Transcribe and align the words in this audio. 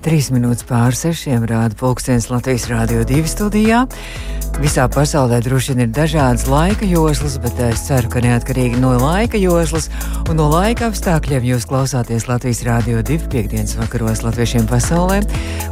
Trīs 0.00 0.30
minūtes 0.32 0.64
pār 0.64 0.94
sešiem 0.96 1.42
rāda 1.44 1.76
pulkstenis 1.76 2.30
Latvijas 2.30 2.64
Rādio 2.70 3.02
2 3.04 3.28
studijā. 3.28 3.82
Visā 4.56 4.86
pasaulē 4.88 5.42
droši 5.44 5.74
vien 5.74 5.82
ir 5.84 5.90
dažādas 5.92 6.46
laika 6.48 6.88
joslas, 6.88 7.36
bet 7.42 7.60
es 7.66 7.82
ceru, 7.84 8.08
ka 8.08 8.22
neatkarīgi 8.24 8.80
no 8.80 8.94
laika 8.96 9.36
joslas 9.36 9.90
un 10.24 10.40
no 10.40 10.48
laika 10.48 10.88
apstākļiem 10.88 11.44
jūs 11.50 11.68
klausāties 11.68 12.30
Latvijas 12.32 12.64
Rādio 12.64 13.04
2 13.04 13.28
piekdienas 13.28 13.76
vakaros 13.76 14.24
Latviešiem 14.24 14.64
pasaulē, 14.72 15.20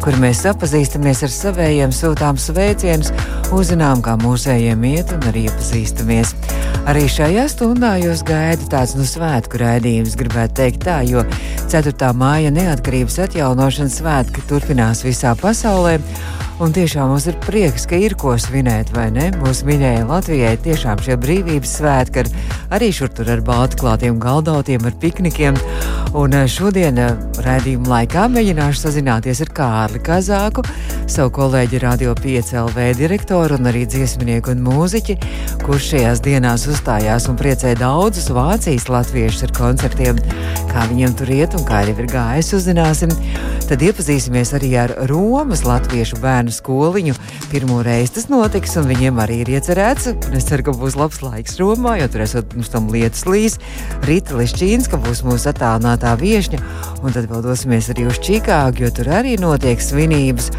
kur 0.05 0.21
mēs 0.21 0.45
sapazīstamies 0.45 1.25
ar 1.25 1.33
savējiem, 1.33 1.97
sūtām 1.97 2.37
sveicienus, 2.37 3.15
uzzinām, 3.49 4.05
kā 4.05 4.21
mūsējiem 4.21 4.89
iet 4.93 5.17
un 5.17 5.25
arī 5.33 5.49
iepazīstamies. 5.49 6.37
Arī 6.89 7.03
šajā 7.05 7.43
stundā 7.53 7.91
jūs 8.01 8.23
gaida 8.25 8.65
tāds 8.73 8.95
nu 8.97 9.05
svētku 9.05 9.59
raidījums, 9.61 10.15
gribētu 10.17 10.55
teikt 10.57 10.87
tā, 10.87 11.03
jo 11.05 11.21
4. 11.69 11.93
māja 12.17 12.49
neatkarības 12.49 13.19
atjaunošanas 13.27 13.99
svētki 14.01 14.47
turpinās 14.49 15.05
visā 15.05 15.35
pasaulē. 15.37 15.99
Un 16.59 16.73
tiešām 16.75 17.13
mums 17.13 17.29
ir 17.31 17.37
prieks, 17.45 17.85
ka 17.87 17.95
ir 18.03 18.17
ko 18.19 18.33
svinēt, 18.35 18.89
vai 18.91 19.05
ne? 19.15 19.29
Mūsu 19.39 19.63
minēja 19.69 20.03
Latvijai 20.09 20.57
tiešām 20.65 20.99
šie 21.07 21.15
brīvības 21.23 21.75
svētki, 21.79 22.25
ar, 22.25 22.31
arī 22.75 22.89
šur 22.97 23.13
tur 23.15 23.31
ar 23.31 23.45
balti 23.47 23.79
klātiem 23.79 24.19
galdautiem, 24.19 24.83
ar 24.83 24.97
piknikiem. 24.99 25.55
Un 26.19 26.35
eh, 26.35 26.49
šodien 26.51 26.99
eh, 26.99 27.13
raidījuma 27.45 27.93
laikā 27.93 28.25
mēģināšu 28.35 28.83
sazināties 28.89 29.45
ar 29.45 29.53
Kārli 29.55 30.03
Kazāku, 30.03 30.65
savu 31.07 31.31
kolēģi 31.37 31.83
Radio 31.85 32.17
5 32.19 32.51
LV 32.65 32.89
direktoru 32.99 33.55
un 33.61 33.71
arī 33.71 33.85
dziesminieku 33.87 34.51
un 34.57 34.67
mūziķi, 34.67 35.19
kurš 35.63 35.93
šajās 35.93 36.25
dienās 36.27 36.67
uzstājās 36.73 37.31
un 37.31 37.39
priecēja 37.39 37.79
daudzus 37.85 38.33
Vācijas 38.35 38.89
latviešus 38.91 39.47
ar 39.47 39.55
koncertiem. 39.61 40.19
Kā 40.73 40.89
viņiem 40.91 41.15
tur 41.23 41.31
iet 41.39 41.55
un 41.55 41.63
kā 41.69 41.85
jau 41.87 41.95
ir 41.95 42.11
gājis, 42.11 42.51
uzzināsim. 42.59 43.15
Tad 43.69 43.83
iepazīsimies 43.85 44.55
arī 44.57 44.75
ar 44.81 44.95
Romas 45.11 45.63
latviešu 45.69 46.19
bērnu 46.23 46.48
bērnu 46.49 46.55
skoliņu. 46.55 47.15
Pirmo 47.51 47.83
reizi 47.83 48.15
tas 48.17 48.29
notiks, 48.29 48.77
un 48.77 48.89
viņiem 48.89 49.19
arī 49.21 49.43
ir 49.43 49.53
iecerēts. 49.59 50.09
Es 50.37 50.49
ceru, 50.49 50.65
ka 50.65 50.73
būs 50.73 50.97
labs 50.97 51.21
laiks 51.23 51.59
Romā, 51.59 51.99
jo 52.01 52.09
tur 52.09 52.25
esot 52.25 52.55
mums 52.55 52.69
tam 52.73 52.89
lietas 52.89 53.27
līs. 53.27 53.59
Rīta 54.07 54.37
Lišķīnska 54.37 54.99
būs 55.05 55.25
mūsu 55.25 55.51
attālinātā 55.53 56.15
viesņa, 56.19 56.61
un 57.03 57.13
tad 57.13 57.29
vēl 57.29 57.43
dosimies 57.45 57.91
arī 57.93 58.09
uz 58.09 58.21
Čikāgu, 58.21 58.85
jo 58.85 58.91
tur 58.91 59.09
arī 59.09 59.37
notiek 59.41 59.81
svinības. 59.81 60.51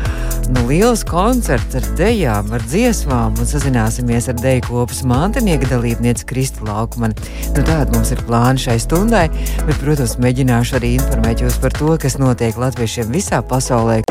Nu, 0.50 0.64
liels 0.66 1.04
koncerts 1.06 1.78
ar 1.78 1.86
dejām, 1.98 2.50
ar 2.56 2.64
dziesmām, 2.66 3.38
un 3.38 3.50
sazināsimies 3.50 4.32
ar 4.32 4.40
deju 4.40 4.66
kopas 4.66 5.04
mantinieka 5.06 5.70
dalībnieci 5.70 6.26
Kristu 6.30 6.66
Laukmanu. 6.66 7.14
Nu, 7.54 7.62
tāda 7.62 7.94
mums 7.94 8.10
ir 8.16 8.24
plāna 8.26 8.58
šai 8.58 8.80
stundai, 8.82 9.28
bet, 9.68 9.78
protams, 9.84 10.18
mēģināšu 10.22 10.80
arī 10.82 10.96
informēt 10.98 11.46
jūs 11.46 11.62
par 11.62 11.78
to, 11.78 11.94
kas 12.02 12.18
notiek 12.18 12.58
latviešiem 12.58 13.14
visā 13.14 13.44
pasaulē. 13.46 14.02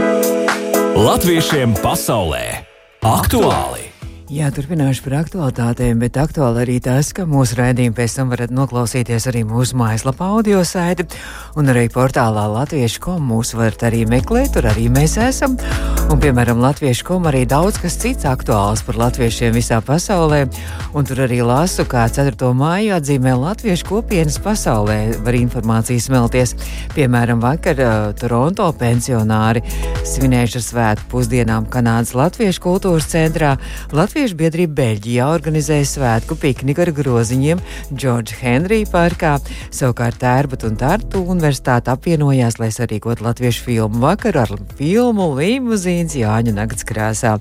Latviešiem 0.99 1.79
pasaulē 1.79 2.67
aktuāli! 3.07 3.88
Jā, 4.29 4.51
turpināšu 4.53 5.07
par 5.07 5.15
aktuālitātēm, 5.23 6.03
bet 6.03 6.19
aktuāli 6.21 6.61
arī 6.61 6.75
tas, 6.85 7.15
ka 7.17 7.25
mūsu 7.25 7.57
raidījumu 7.57 7.95
pēc 7.97 8.17
tam 8.19 8.29
varat 8.29 8.51
noklausīties 8.53 9.25
arī 9.31 9.41
mūsu 9.49 9.79
mājaslapā 9.81 10.27
audio 10.37 10.59
saiti 10.69 11.07
un 11.57 11.73
arī 11.73 11.87
portālā 11.89 12.43
latviešu.com 12.53 13.25
mūs 13.25 13.55
varat 13.57 13.87
arī 13.89 14.03
meklēt, 14.05 14.51
tur 14.53 14.69
arī 14.69 14.91
mēs 14.93 15.15
esam. 15.25 15.55
Un, 16.13 16.21
piemēram, 16.21 16.61
latviešu.com 16.61 17.25
arī 17.31 17.47
daudz 17.49 17.81
kas 17.81 17.97
cits 18.03 18.29
aktuāls 18.29 18.83
par 18.85 18.99
latviešiem 19.01 19.57
visā 19.57 19.79
pasaulē, 19.81 20.43
un 20.93 21.09
tur 21.09 21.25
arī 21.25 21.41
lasu, 21.41 21.89
kā 21.89 22.05
4. 22.13 22.53
māju 22.53 22.99
atzīmē 22.99 23.33
latviešu 23.33 23.89
kopienas 23.89 24.37
pasaulē, 24.45 24.99
var 25.25 25.41
informāciju 25.41 26.05
smelties. 26.05 26.53
Piemēram, 26.93 27.41
vakar 27.41 27.81
uh, 27.81 27.97
Toronto 28.21 28.69
pensionāri 28.77 29.65
svinējuši 30.05 30.61
ar 30.61 30.69
svētku 30.69 31.11
pusdienām 31.17 31.73
Kanādas 31.73 32.13
Latviešu 32.19 32.67
kultūras 32.69 33.09
centrā. 33.09 33.57
Latviešu 33.97 34.18
Latviešu 34.19 34.35
biedrība 34.41 34.75
Beļģijā 34.81 35.27
organizēja 35.31 35.85
svētku 35.87 36.35
pikniku 36.43 36.83
ar 36.83 36.91
groziņiem 36.91 37.61
Džordža 37.93 38.41
Henrija 38.41 38.89
parkā. 38.91 39.37
Savukārt 39.71 40.19
Tērbat 40.19 40.65
un 40.67 40.75
Tartu 40.81 41.21
universitāte 41.23 41.93
apvienojās, 41.93 42.57
lai 42.59 42.73
sarīkot 42.75 43.23
latviešu 43.23 43.63
filmu 43.69 44.03
vakaru 44.03 44.43
ar 44.43 44.55
filmu 44.75 45.29
Limuzīns 45.39 46.19
Jāņa 46.19 46.57
nakts 46.57 46.89
krāsā. 46.89 47.37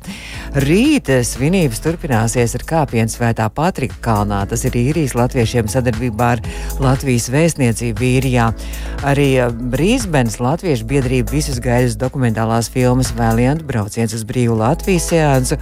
Rīt 0.68 1.10
svinības 1.26 1.82
turpināsies 1.82 2.54
ar 2.62 2.68
kāpienu 2.70 3.10
svētā 3.10 3.50
Patrika 3.50 3.98
kalnā. 4.12 4.46
Tas 4.46 4.70
ir 4.70 4.78
īrijas 4.78 5.18
latviešiem 5.18 5.74
sadarbībā 5.74 6.32
ar 6.38 6.46
Latvijas 6.78 7.32
vēstniecību 7.34 8.12
īrijā. 8.14 8.52
Arī 9.02 9.32
Brīsbenes 9.74 10.38
latviešu 10.38 10.86
biedrība 10.94 11.40
visus 11.40 11.58
gaidus 11.58 11.98
dokumentālās 11.98 12.70
filmas 12.70 13.16
Valiant 13.18 13.66
brauciens 13.66 14.14
uz 14.14 14.30
brīvu 14.30 14.62
Latvijas 14.62 15.10
seansu. 15.10 15.58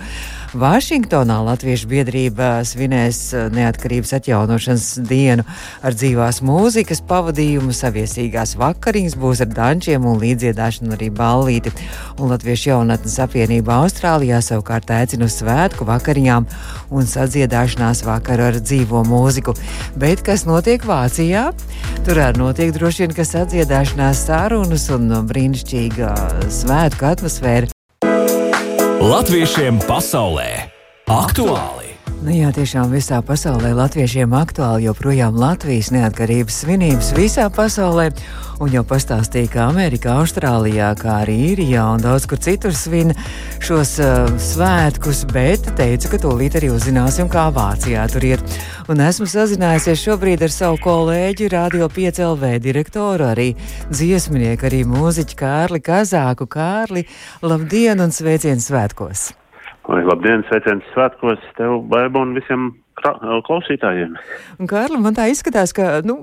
Vašingtonā 0.56 1.42
Latviešu 1.44 1.90
biedrība 1.92 2.62
svinēs 2.64 3.18
eh, 3.36 3.50
neatkarības 3.52 4.14
atjaunošanas 4.16 4.86
dienu 5.04 5.44
ar 5.84 5.98
dzīvās 5.98 6.40
mūzikas 6.48 7.02
pavadījumu, 7.10 7.76
saviesīgās 7.76 8.56
vakariņas 8.62 9.18
būs 9.20 9.44
ar 9.44 9.52
dančiem 9.52 10.08
un 10.08 10.16
līdziedāšanu 10.22 10.96
arī 10.96 11.12
ballīti. 11.12 11.76
Un 12.16 12.32
Latviešu 12.32 12.72
jaunatnes 12.72 13.20
apvienība 13.26 13.82
Austrālijā 13.82 14.40
savukārt 14.40 14.96
aicina 14.96 15.28
uz 15.28 15.36
svētku 15.42 15.90
vakariņām 15.92 16.48
un 16.96 17.12
sadziedāšanās 17.12 18.06
vakaru 18.08 18.48
ar 18.54 18.64
dzīvo 18.64 19.04
mūziku. 19.12 19.58
Bet 20.00 20.24
kas 20.24 20.48
notiek 20.48 20.88
Vācijā? 20.88 21.50
Tur 22.08 22.24
arī 22.30 22.40
notiek 22.46 22.72
droši 22.72 23.04
vien, 23.04 23.20
ka 23.20 23.28
sadziedāšanās 23.28 24.24
sarunas 24.30 24.88
un 24.96 25.12
brīnišķīga 25.28 26.16
svētku 26.64 27.12
atmosfēra. 27.12 27.75
Latviešiem 29.06 29.78
pasaulē 29.86 30.66
aktuāli! 31.06 31.85
Nu 32.24 32.32
jā, 32.32 32.48
tiešām 32.56 32.94
visā 32.96 33.18
pasaulē 33.26 33.74
latviešiem 33.76 34.32
aktuāli 34.38 34.86
joprojām 34.88 35.36
Latvijas 35.36 35.92
neatkarības 35.92 36.62
svinības 36.64 37.12
visā 37.18 37.50
pasaulē. 37.52 38.08
Un 38.64 38.72
jau 38.72 38.86
pastāstīja, 38.88 39.50
ka 39.52 39.66
Amerikā, 39.68 40.14
Austrālijā, 40.22 40.94
kā 40.96 41.18
arī 41.26 41.36
Īrijā 41.52 41.84
un 41.92 42.00
daudz 42.00 42.24
kur 42.32 42.40
citur 42.40 42.72
svin 42.72 43.12
šos 43.60 43.98
uh, 44.00 44.32
svētkus, 44.40 45.26
bet 45.34 45.68
teica, 45.76 46.14
ka 46.14 46.22
tūlīt 46.24 46.56
arī 46.56 46.72
uzzināsim, 46.72 47.28
kā 47.28 47.50
Vācijā 47.52 48.08
tur 48.14 48.30
ir. 48.32 48.44
Un 48.88 49.04
esmu 49.04 49.28
sazinājusies 49.28 50.08
šobrīd 50.08 50.48
ar 50.48 50.56
savu 50.56 50.80
kolēģi, 50.88 51.52
Radio 51.52 51.92
5LV 51.92 52.58
direktoru, 52.64 53.28
arī 53.36 53.52
dziesmnieku, 53.92 54.72
arī 54.72 54.86
mūziķu 54.88 55.42
Kārli 55.44 55.84
Kazāku. 55.84 56.48
Kārli, 56.48 57.10
labdien 57.44 58.00
un 58.00 58.16
sveiciens 58.16 58.72
svētkos! 58.72 59.34
Lai 59.86 60.02
labdien, 60.02 60.42
sveiciens 60.48 60.86
svētkos 60.96 61.42
tev, 61.60 61.78
Baiba 61.92 62.24
un 62.26 62.34
visiem 62.34 62.72
klausītājiem. 63.46 64.16
Un, 64.58 64.70
Kārli, 64.70 64.98
man 65.04 65.14
tā 65.18 65.28
izskatās, 65.30 65.74
ka 65.76 66.00
nu, 66.06 66.16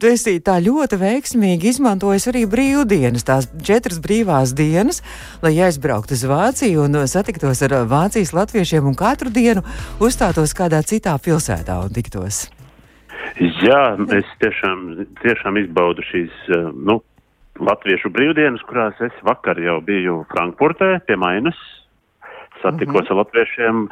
tu 0.00 0.08
esi 0.10 0.38
tā 0.44 0.56
ļoti 0.64 0.98
veiksmīgi 0.98 1.70
izmantojis 1.70 2.26
arī 2.32 2.42
brīvdienas, 2.50 3.26
tās 3.28 3.46
četras 3.62 4.00
brīvās 4.02 4.54
dienas, 4.58 5.02
lai 5.44 5.54
aizbrauktu 5.62 6.16
uz 6.16 6.24
Vāciju 6.26 6.86
un 6.88 7.04
satiktos 7.10 7.62
ar 7.66 7.76
Vācijas 7.90 8.34
latviešiem 8.34 8.88
un 8.88 8.98
katru 8.98 9.30
dienu 9.30 9.62
uzstātos 10.02 10.56
kādā 10.56 10.82
citā 10.82 11.14
pilsētā 11.22 11.78
un 11.84 11.94
tiktos. 11.94 12.48
Jā, 13.62 13.94
es 14.16 14.28
tiešām, 14.42 15.06
tiešām 15.22 15.60
izbaudu 15.62 16.02
šīs, 16.08 16.34
nu, 16.74 16.98
latviešu 17.62 18.10
brīvdienas, 18.12 18.64
kurās 18.66 18.98
es 19.04 19.14
vakar 19.22 19.60
jau 19.60 19.78
biju 19.84 20.24
Frankfurtē 20.32 20.96
pie 21.06 21.16
Mainas 21.20 21.60
satikos 22.62 23.02
-hmm. 23.02 23.10
ar 23.10 23.16
latviešiem, 23.16 23.88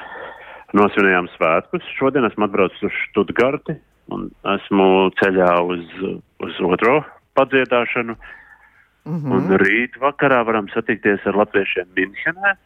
nosvinējām 0.72 1.28
svētkus. 1.36 1.86
Šodien 1.98 2.24
esmu 2.24 2.46
atbraucis 2.46 2.82
uz 2.82 2.92
Študgarti 3.06 3.76
un 4.14 4.30
esmu 4.56 5.10
ceļā 5.20 5.52
uz, 5.62 5.86
uz 6.42 6.60
otro 6.66 7.04
padziedāšanu. 7.38 8.16
Mm 9.04 9.16
-hmm. 9.16 9.32
Un 9.32 9.58
rīt 9.58 9.96
vakarā 10.00 10.44
varam 10.46 10.68
satikties 10.68 11.26
ar 11.26 11.36
latviešiem 11.36 11.86
Minhenē. 11.96 12.56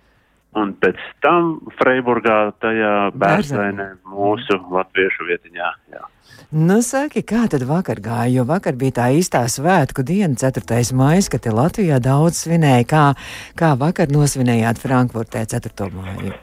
Un 0.55 0.75
pēc 0.79 1.01
tam 1.25 1.57
Freiburgā, 1.81 2.55
tajā 2.63 2.95
bērzainē, 3.19 3.89
mūsu 4.07 4.59
latviešu 4.71 5.27
vietiņā. 5.27 5.71
Jā. 5.95 6.05
Nu, 6.55 6.79
saki, 6.87 7.25
kā 7.27 7.49
tad 7.51 7.65
vakar 7.67 7.99
gāja? 8.03 8.31
Jo 8.31 8.45
vakar 8.47 8.77
bija 8.79 9.01
tā 9.01 9.09
īstā 9.19 9.43
svētku 9.51 10.05
diena, 10.07 10.39
4. 10.39 10.85
maija, 10.95 11.27
kad 11.33 11.43
te 11.43 11.51
Latvijā 11.55 11.99
daudz 12.03 12.45
svinēja. 12.45 12.87
Kā, 12.87 13.05
kā 13.59 13.73
vakar 13.81 14.13
nosvinējāt 14.15 14.79
Frankfurtē 14.83 15.43
4. 15.51 15.91
māju? 15.91 16.35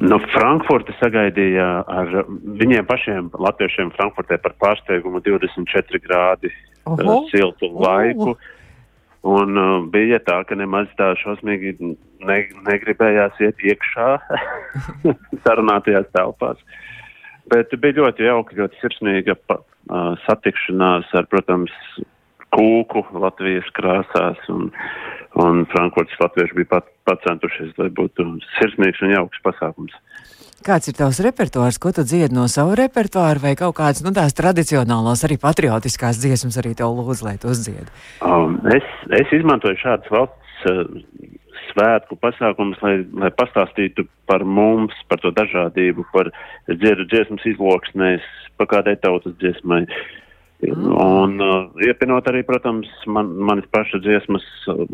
Nu, 0.00 0.16
Frankfurte 0.32 0.94
sagaidīja 0.96 1.66
ar 1.90 2.14
viņiem 2.62 2.86
pašiem 2.88 3.28
latviešiem 3.34 3.90
Frankfurtē 3.98 4.38
par 4.40 4.54
pārsteigumu 4.62 5.20
24 5.26 6.00
grādi 6.06 6.48
uh, 6.86 7.12
siltu 7.34 7.68
laiku. 7.74 8.32
Oh. 8.32 8.50
Un 9.22 9.58
uh, 9.58 9.74
bija 9.94 10.18
tā, 10.26 10.40
ka 10.48 10.56
nemaz 10.58 10.88
tā 10.98 11.12
šausmīgi 11.20 11.76
ne, 11.78 12.38
negribējās 12.66 13.38
iet 13.44 13.60
iekšā 13.62 14.08
sarunātajās 15.44 16.08
telpās. 16.16 16.58
Bet 17.52 17.74
bija 17.82 18.00
ļoti 18.00 18.26
jauka, 18.26 18.56
ļoti 18.58 18.80
sirsnīga 18.82 19.36
uh, 19.54 19.60
satikšanās 20.26 21.10
ar, 21.14 21.28
protams, 21.30 21.74
kūku 22.52 23.04
Latvijas 23.22 23.68
krāsās. 23.76 24.40
Un, 24.52 24.70
un 25.42 25.64
Frankfurtas 25.72 26.20
latvieši 26.20 26.58
bija 26.60 26.70
pat, 26.76 26.90
pacentušies, 27.08 27.74
lai 27.80 27.90
būtu 27.96 28.26
sirsnīgs 28.58 29.02
un 29.04 29.16
jauks 29.16 29.42
pasākums. 29.46 29.96
Kāds 30.62 30.86
ir 30.86 30.94
tavs 30.94 31.18
repertuārs, 31.24 31.80
ko 31.82 31.90
tu 31.90 32.04
dziedi 32.06 32.36
no 32.36 32.44
sava 32.50 32.76
repertuāra, 32.78 33.40
vai 33.42 33.56
kaut 33.58 33.74
kādas 33.80 34.04
nu, 34.04 34.12
tās 34.14 34.36
tradicionālās, 34.38 35.24
arī 35.26 35.34
patriotiskās 35.42 36.20
dziesmas, 36.22 36.58
arī 36.60 36.76
tev 36.78 36.94
lūdzu, 36.94 37.26
lai 37.26 37.34
tu 37.42 37.50
uzdziedi? 37.50 37.88
Um, 38.22 38.60
es, 38.70 38.86
es 39.18 39.34
izmantoju 39.34 39.80
šādas 39.82 40.12
valsts 40.14 40.68
uh, 40.70 40.84
svētku 41.72 42.14
pasākumus, 42.22 42.78
lai, 42.84 42.94
lai 43.24 43.32
pastāstītu 43.34 44.06
par 44.30 44.46
mums, 44.46 44.94
par 45.10 45.18
to 45.24 45.34
dažādību, 45.34 46.06
par 46.14 46.30
dziedu 46.70 47.08
dziesmas 47.10 47.42
izloksnēs, 47.56 48.30
pa 48.54 48.68
kādai 48.70 48.94
tautas 49.02 49.34
dziesmai. 49.42 49.82
Mm. 49.88 50.22
Un 50.70 51.40
uh, 51.42 51.70
iepinot 51.82 52.28
arī, 52.30 52.44
protams, 52.46 52.86
man, 53.10 53.32
manis 53.48 53.66
paša 53.74 53.98
dziesmas 54.04 54.44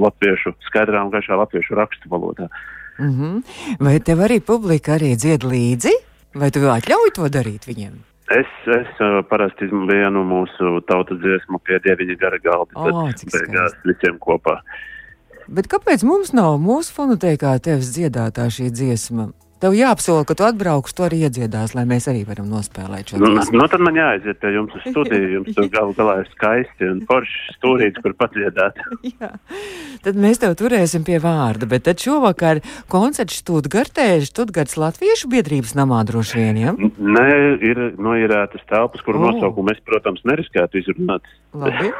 latviešu, 0.00 0.54
skaidrā 0.70 1.02
un 1.04 1.12
gaišā 1.12 1.36
latviešu 1.36 1.76
rakstu 1.76 2.08
valodā. 2.08 2.48
Mm 2.98 3.12
-hmm. 3.14 3.42
Vai 3.80 4.00
tev 4.00 4.18
arī 4.18 4.40
publika 4.40 4.96
arī 4.96 5.14
dzied 5.16 5.44
līdzi, 5.44 5.92
vai 6.34 6.50
tu 6.50 6.60
atļauj 6.60 7.10
to 7.14 7.28
darīt 7.28 7.68
viņiem? 7.68 7.94
Es, 8.28 8.50
es 8.66 8.88
uh, 9.00 9.24
parasti 9.28 9.64
vienu 9.64 10.24
mūsu 10.24 10.80
tautas 10.88 11.18
dziesmu 11.18 11.58
pie 11.64 11.78
dieviņa 11.84 12.16
gara 12.20 12.38
galda, 12.38 12.72
oh, 12.74 13.08
tad 13.08 13.24
beigās 13.32 13.72
visiem 13.84 14.18
kopā. 14.18 14.60
Bet 15.48 15.68
kāpēc 15.72 16.04
mums 16.04 16.32
nav 16.36 16.58
mūsu 16.60 16.92
fonoteikā 16.92 17.58
tevis 17.64 17.88
dziedātā 17.96 18.50
šī 18.52 18.68
dziesma? 18.68 19.30
Tev 19.58 19.74
jāapsola, 19.74 20.22
ka 20.22 20.36
tu 20.38 20.44
atbrauks, 20.46 20.92
to 20.94 21.02
arī 21.02 21.24
iedziedās, 21.26 21.72
lai 21.74 21.82
mēs 21.90 22.04
arī 22.10 22.20
varam 22.28 22.46
nospēlēt 22.46 23.10
šo 23.10 23.18
nu, 23.18 23.32
nu, 23.42 23.64
tad 23.66 23.82
man 23.82 23.96
jāaiziet 23.98 24.38
pie 24.38 24.52
jums 24.54 24.76
uz 24.78 24.84
studiju. 24.86 25.30
Jums 25.38 25.56
tur 25.56 25.66
gal 25.72 25.90
galā 25.98 26.14
ir 26.22 26.28
skaisti 26.30 26.86
un 26.86 27.00
forši 27.08 27.56
stūrīts, 27.56 27.98
kur 28.04 28.14
padziedāt. 28.18 28.78
Jā. 29.18 29.32
Tad 30.04 30.20
mēs 30.22 30.38
tev 30.44 30.54
turēsim 30.60 31.02
pie 31.06 31.18
vārda, 31.22 31.66
bet 31.70 31.88
tad 31.88 31.98
šovakar 31.98 32.62
koncerts 32.92 33.40
Štutgartē, 33.42 34.06
Štutgarts 34.30 34.78
Latviešu 34.78 35.30
biedrības 35.34 35.74
namā 35.78 36.04
droši 36.06 36.38
vien, 36.38 36.62
ja? 36.62 36.76
Nē, 36.78 37.28
ir 37.58 37.84
noierētas 37.98 38.62
telpas, 38.70 39.02
kuru 39.02 39.24
oh. 39.24 39.32
nosaukumu 39.32 39.74
es, 39.74 39.82
protams, 39.90 40.22
neriskētu 40.28 40.84
izrunāt. 40.84 41.26
Labi. 41.58 41.90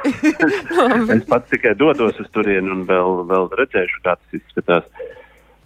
es 1.17 1.27
pats 1.27 1.51
tikai 1.51 1.75
dodos 1.79 2.23
uz 2.23 2.31
turieni 2.31 2.71
un 2.71 2.87
vēl, 2.87 3.25
vēl 3.27 3.51
redzēšu, 3.59 4.05
kā 4.07 4.15
tas 4.15 4.39
izskatās. 4.39 4.87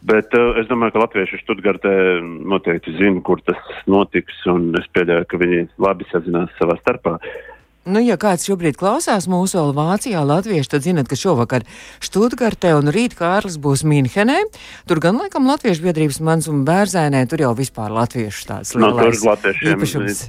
Bet 0.02 0.34
uh, 0.34 0.56
es 0.58 0.66
domāju, 0.66 0.96
ka 0.96 1.04
latvieši 1.04 1.38
Študgartē 1.44 1.94
noteikti 2.50 2.96
zina, 2.98 3.22
kur 3.22 3.42
tas 3.46 3.58
notiks, 3.86 4.40
un 4.50 4.72
es 4.80 4.88
pieļauju, 4.96 5.28
ka 5.30 5.38
viņi 5.38 5.64
labi 5.82 6.08
sazinās 6.10 6.50
savā 6.58 6.74
starpā. 6.80 7.18
Nu, 7.82 7.98
ja 7.98 8.14
kāds 8.14 8.46
šobrīd 8.46 8.76
klausās 8.78 9.26
mūsu 9.30 9.58
vēl 9.58 9.72
Vācijā, 9.74 10.20
Latviešu, 10.22 10.70
tad 10.70 10.84
zinat, 10.84 11.08
ka 11.10 11.18
šovakar 11.18 11.64
Študgartē 12.02 12.76
un 12.78 12.90
rīt 12.94 13.16
Kārlis 13.18 13.58
būs 13.62 13.82
Mīnhenē. 13.82 14.38
Tur 14.86 15.02
gan 15.02 15.18
laikam 15.18 15.48
Latviešu 15.50 15.88
biedrības 15.88 16.20
mans 16.22 16.46
un 16.50 16.62
bērzēnē, 16.66 17.24
tur 17.30 17.42
jau 17.42 17.50
vispār 17.58 17.90
Latviešu 17.90 18.46
tāds 18.52 18.76
lielais 18.78 19.24
no, 19.26 19.34
īpašums 19.74 20.22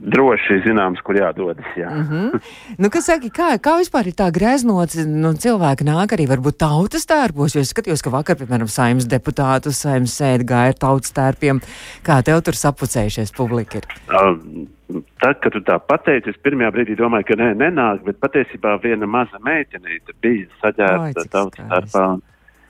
droši 0.00 0.60
zināms, 0.66 1.02
kur 1.04 1.16
jādodas. 1.18 1.66
Jā. 1.76 1.90
Mm 1.90 2.06
-hmm. 2.08 2.40
nu, 2.78 2.90
kas 2.90 3.06
saka, 3.06 3.28
kā, 3.28 3.48
kā 3.58 3.76
vispār 3.78 4.06
ir 4.06 4.16
tā 4.18 4.30
greznots, 4.32 4.96
nu, 5.06 5.32
cilvēki 5.32 5.84
nāk 5.84 6.16
arī 6.16 6.26
varbūt 6.28 6.58
tautas 6.58 7.06
tērpos, 7.06 7.54
jo 7.54 7.60
es 7.60 7.72
skatījos, 7.74 8.02
ka 8.02 8.10
vakar, 8.10 8.36
piemēram, 8.36 8.68
saimnes 8.68 9.06
deputātu 9.06 9.72
saimnes 9.72 10.16
sēdi 10.20 10.44
gāja 10.44 10.74
ar 10.74 10.78
tautas 10.78 11.12
tērpiem. 11.12 11.60
Kā 12.02 12.22
tev 12.22 12.42
tur 12.42 12.54
sapucējušies 12.54 13.36
publika 13.36 13.78
ir? 13.78 13.86
Um, 14.08 14.68
Tad, 14.92 15.38
kad 15.40 15.54
tu 15.54 15.60
tā 15.64 15.78
pateici, 15.78 16.28
es 16.28 16.36
pirmajā 16.44 16.68
brīdī 16.74 16.96
domāju, 16.98 17.24
ka 17.30 17.36
nē, 17.40 17.54
nenāk, 17.56 18.02
bet 18.04 18.18
patiesībā 18.20 18.74
viena 18.82 19.06
maza 19.06 19.38
meitenīte 19.40 20.12
bija 20.20 20.46
saģērbta 20.60 21.24
tautas 21.32 21.64
tērpā. 21.70 22.02
Un, 22.12 22.20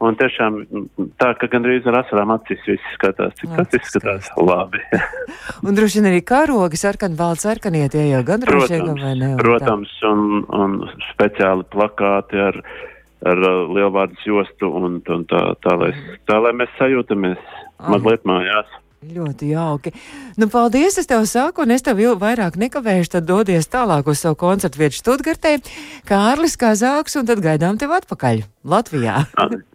Un 0.02 0.16
tiešām 0.18 0.56
tā, 1.20 1.28
ka 1.38 1.46
gandrīz 1.52 1.84
ar 1.86 2.00
asarām 2.00 2.32
acīs 2.34 2.62
viss 2.66 2.94
skatās, 2.96 3.36
cik 3.38 3.52
tas 3.54 3.76
izskatās 3.78 4.30
labi. 4.40 4.80
un 5.66 5.78
droši 5.78 6.00
vien 6.00 6.08
arī 6.10 6.22
karogi 6.26 6.80
sarkan 6.80 7.14
valsts 7.18 7.46
sarkanie 7.46 7.84
tie 7.92 8.08
jau 8.08 8.24
gan 8.26 8.42
droši 8.42 8.80
vien, 8.80 8.98
vai 8.98 9.14
ne? 9.20 9.32
Un 9.36 9.42
protams, 9.42 9.94
un, 10.08 10.42
un 10.58 10.76
speciāli 11.12 11.68
plakāti 11.70 12.42
ar, 12.42 12.58
ar 13.30 13.46
uh, 13.46 13.64
lielvārdas 13.70 14.26
jostu 14.26 14.72
un, 14.74 14.98
un 15.06 15.26
tā, 15.30 15.44
tā, 15.62 15.78
lai, 15.78 15.94
tā, 16.26 16.42
lai 16.42 16.54
mēs 16.58 16.74
sajūtamies 16.80 17.38
Aha. 17.38 17.94
mazliet 17.94 18.26
mājās. 18.26 18.78
Ļoti 19.02 19.48
jauki. 19.50 19.90
Nu, 20.38 20.46
paldies, 20.50 20.94
es 20.98 21.08
tev 21.10 21.24
saku, 21.30 21.64
un 21.64 21.74
es 21.74 21.82
tev 21.82 21.98
jau 22.02 22.14
vairāk 22.18 22.54
nekavēšu, 22.58 23.16
tad 23.16 23.26
dodies 23.26 23.66
tālāk 23.70 24.06
uz 24.10 24.22
savu 24.22 24.38
koncertu 24.38 24.78
vietu 24.82 24.98
Studgartē, 24.98 25.56
Kārlis 26.06 26.54
Kazāks, 26.58 27.18
un 27.18 27.26
tad 27.26 27.42
gaidām 27.42 27.78
tev 27.82 27.94
atpakaļ 27.98 28.46
Latvijā. 28.62 29.26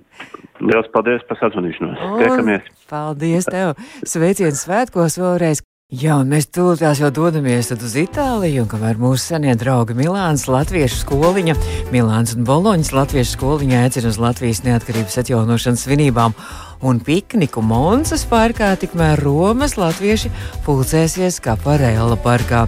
Liels 0.63 0.89
paldies 0.93 1.23
par 1.29 1.39
sazvanīšanos. 1.41 2.03
Tiekamies! 2.21 2.69
Paldies 2.89 3.49
tev! 3.49 3.75
Sveiciens 4.07 4.63
svētkos 4.65 5.19
vēlreiz! 5.21 5.61
Jā, 5.87 6.17
un 6.19 6.27
mēs 6.27 6.49
tūlītās 6.51 6.99
jau 6.99 7.07
dodamies 7.15 7.69
uz 7.71 7.93
Itāliju, 7.95 8.65
un 8.65 8.67
kamēr 8.67 8.97
mūsu 8.99 9.29
senie 9.29 9.53
draugi 9.55 9.95
Milāns, 9.95 10.41
Latviešu 10.51 10.97
skoliņa, 10.99 11.53
Milāns 11.93 12.33
un 12.35 12.43
Boloņas 12.43 12.89
Latviešu 12.91 13.37
skoliņa 13.37 13.85
aicina 13.85 14.09
uz 14.11 14.17
Latvijas 14.19 14.65
neatkarības 14.65 15.15
atjaunošanas 15.21 15.85
svinībām 15.87 16.35
un 16.83 16.99
pikniku 16.99 17.63
Monsas 17.63 18.25
parkā, 18.27 18.73
tikmēr 18.75 19.23
Romas 19.23 19.77
latvieši 19.79 20.33
pulcēsies 20.65 21.39
Kaparēla 21.47 22.19
parkā. 22.19 22.65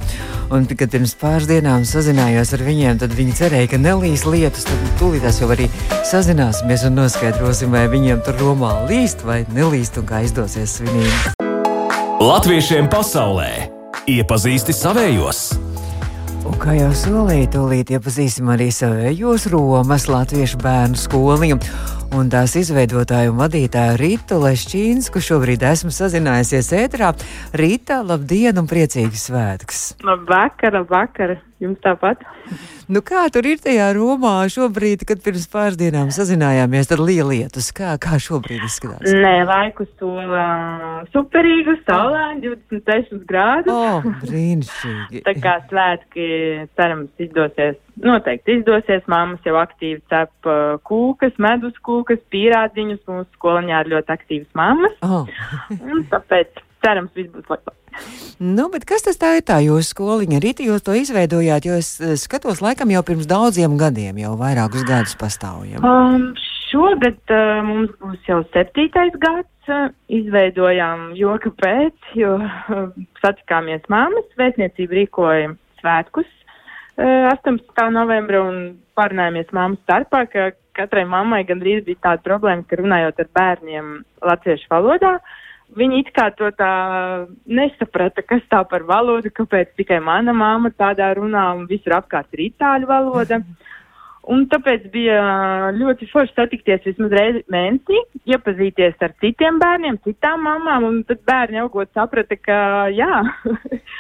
Un, 0.56 0.64
kad 0.72 0.88
pirms 0.88 1.18
pāris 1.20 1.50
dienām 1.52 1.84
sazinājos 1.84 2.56
ar 2.56 2.64
viņiem, 2.70 3.02
tad 3.04 3.18
viņi 3.20 3.36
cerēja, 3.42 3.74
ka 3.74 3.82
nelīs 3.84 4.24
lietus, 4.24 4.64
tad 4.70 4.88
tūlītās 5.04 5.42
jau 5.44 5.52
arī 5.52 5.68
sazināsimies 6.08 6.88
un 6.88 6.96
noskaidrosim, 7.04 7.76
vai 7.76 7.84
viņiem 7.92 8.24
tur 8.24 8.40
Romā 8.46 8.78
līst 8.88 9.28
vai 9.28 9.44
nelīst 9.52 10.00
un 10.00 10.08
kā 10.08 10.24
izdosies 10.24 10.80
svinības. 10.80 11.39
Latviešiem 12.20 12.90
pasaulē 12.92 13.70
iepazīsti 14.12 14.76
savējos! 14.76 15.69
Un 16.50 16.58
kā 16.58 16.74
jau 16.74 16.90
solīju, 16.98 17.52
tūlīt 17.54 17.92
iepazīsim 17.94 18.50
arī 18.50 18.72
savējos 18.74 19.46
Romas 19.54 20.08
latviešu 20.10 20.58
bērnu 20.64 20.98
skoliņu 20.98 21.60
un 22.18 22.30
tās 22.34 22.56
izveidotāju 22.58 23.34
un 23.34 23.42
vadītāju 23.44 24.00
Rītu 24.02 24.40
Lešķīnsku 24.42 25.22
šobrīd 25.22 25.66
esmu 25.70 25.94
sazinājusies 25.94 26.72
ēterā. 26.80 27.12
Rīta, 27.54 28.02
labdien 28.06 28.58
un 28.62 28.70
priecīgs 28.70 29.30
svētks! 29.30 29.84
Labvakar, 30.06 30.80
labvakar! 30.80 31.38
Jums 31.60 31.80
tāpat! 31.84 32.22
Nu, 32.88 33.02
kā 33.04 33.26
tur 33.36 33.44
ir 33.50 33.60
tajā 33.60 33.90
Romā 33.98 34.46
šobrīd, 34.48 35.02
kad 35.08 35.20
pirms 35.26 35.44
pāris 35.52 35.76
dienām 35.78 36.08
sazinājāmies 36.16 36.88
ar 36.96 37.02
lielietus? 37.04 37.68
Kā, 37.76 37.98
kā 38.00 38.16
šobrīd 38.16 38.64
izskatās? 38.64 39.04
Nē, 39.12 39.34
laikus 39.50 39.90
to 40.00 40.14
uh, 40.24 41.04
superīgu, 41.12 41.76
saulēnu, 41.84 42.56
26 42.72 43.28
grādus. 43.28 43.76
O, 43.76 44.00
oh, 44.00 44.08
brīnišķīgi. 44.24 45.26
Tā 45.28 45.36
kā 45.44 45.58
svētki, 45.68 46.30
cerams, 46.80 47.12
izdosies. 47.22 47.78
Noteikti 48.04 48.60
izdosies. 48.60 49.04
Māmas 49.12 49.44
jau 49.48 49.58
aktīvi 49.60 50.02
cep 50.12 50.50
uh, 50.50 50.78
kūkas, 50.88 51.36
medus 51.42 51.76
kūkas, 51.86 52.22
pīrādziņus. 52.34 53.04
Mūsu 53.10 53.30
skoliņā 53.40 53.84
ir 53.84 53.94
ļoti 53.96 54.16
aktīvas 54.16 54.58
mammas. 54.60 54.96
Oh. 55.06 55.30
Un 55.80 56.06
tāpēc 56.12 56.64
cerams, 56.86 57.14
viss 57.18 57.32
būs 57.34 57.50
labi. 57.52 57.76
Nu, 58.40 58.70
kas 58.88 59.04
tas 59.04 59.18
tā 59.20 59.34
ir 59.40 59.46
tā 59.48 59.60
jūsu 59.64 59.94
skoliņa? 59.94 60.40
Rītī 60.44 60.70
jūs 60.70 60.86
to 60.86 60.96
izveidojāt, 60.96 61.66
jo 61.68 61.80
es 61.82 61.96
skatos 62.22 62.62
laikam 62.64 62.92
jau 62.94 63.02
pirms 63.06 63.28
daudziem 63.30 63.76
gadiem, 63.80 64.22
jau 64.22 64.36
vairākus 64.40 64.86
gadus 64.88 65.18
pastāvjam. 65.20 65.84
Um, 65.84 66.30
šogad 66.70 67.20
uh, 67.34 67.60
mums 67.66 67.96
būs 68.02 68.30
jau 68.30 68.44
septītais 68.54 69.18
gads. 69.20 69.50
Uh, 69.70 69.92
izveidojām 70.10 71.12
joka 71.14 71.52
pēc, 71.60 72.14
jo 72.18 72.38
uh, 72.42 72.88
satikāmies 73.22 73.84
māmas, 73.92 74.26
vēstniecība 74.40 74.98
rīkoja 74.98 75.52
svētkus 75.80 76.30
uh, 76.30 77.30
18. 77.34 77.90
novembra 77.96 78.44
un 78.46 78.64
parunājāmies 79.00 79.52
māmas 79.56 79.82
starpā, 79.84 80.26
ka 80.32 80.52
katrai 80.80 81.04
mammai 81.10 81.44
gandrīz 81.48 81.84
bija 81.88 82.04
tāda 82.08 82.26
problēma, 82.26 82.64
ka 82.68 82.80
runājot 82.80 83.24
ar 83.24 83.30
bērniem 83.36 83.94
latviešu 84.32 84.72
valodā, 84.72 85.18
Viņi 85.78 86.00
it 86.02 86.08
kā 86.16 86.32
to 86.34 86.48
tā 86.58 86.70
nesaprata, 87.46 88.24
kas 88.26 88.42
tā 88.50 88.64
par 88.66 88.88
valodu, 88.90 89.30
kāpēc 89.30 89.76
tikai 89.78 90.00
mana 90.02 90.34
māma 90.34 90.72
tādā 90.74 91.12
runā 91.14 91.44
un 91.60 91.68
visur 91.70 91.94
apkārt 92.00 92.34
ir 92.34 92.48
itāļu 92.48 92.90
valoda. 92.90 93.38
Un 94.30 94.44
tāpēc 94.52 94.90
bija 94.94 95.20
ļoti 95.74 96.10
forši 96.12 96.36
satikties 96.36 96.84
vismaz 96.86 97.14
reizi 97.16 97.40
mēnesī, 97.50 98.02
iepazīties 98.30 99.00
ar 99.06 99.14
citiem 99.24 99.58
bērniem, 99.62 99.98
citām 100.06 100.44
mamām, 100.46 100.86
un 100.86 100.98
tad 101.08 101.24
bērni 101.26 101.62
augot 101.64 101.90
saprata, 101.96 102.36
ka 102.38 102.60
jā. 102.94 103.24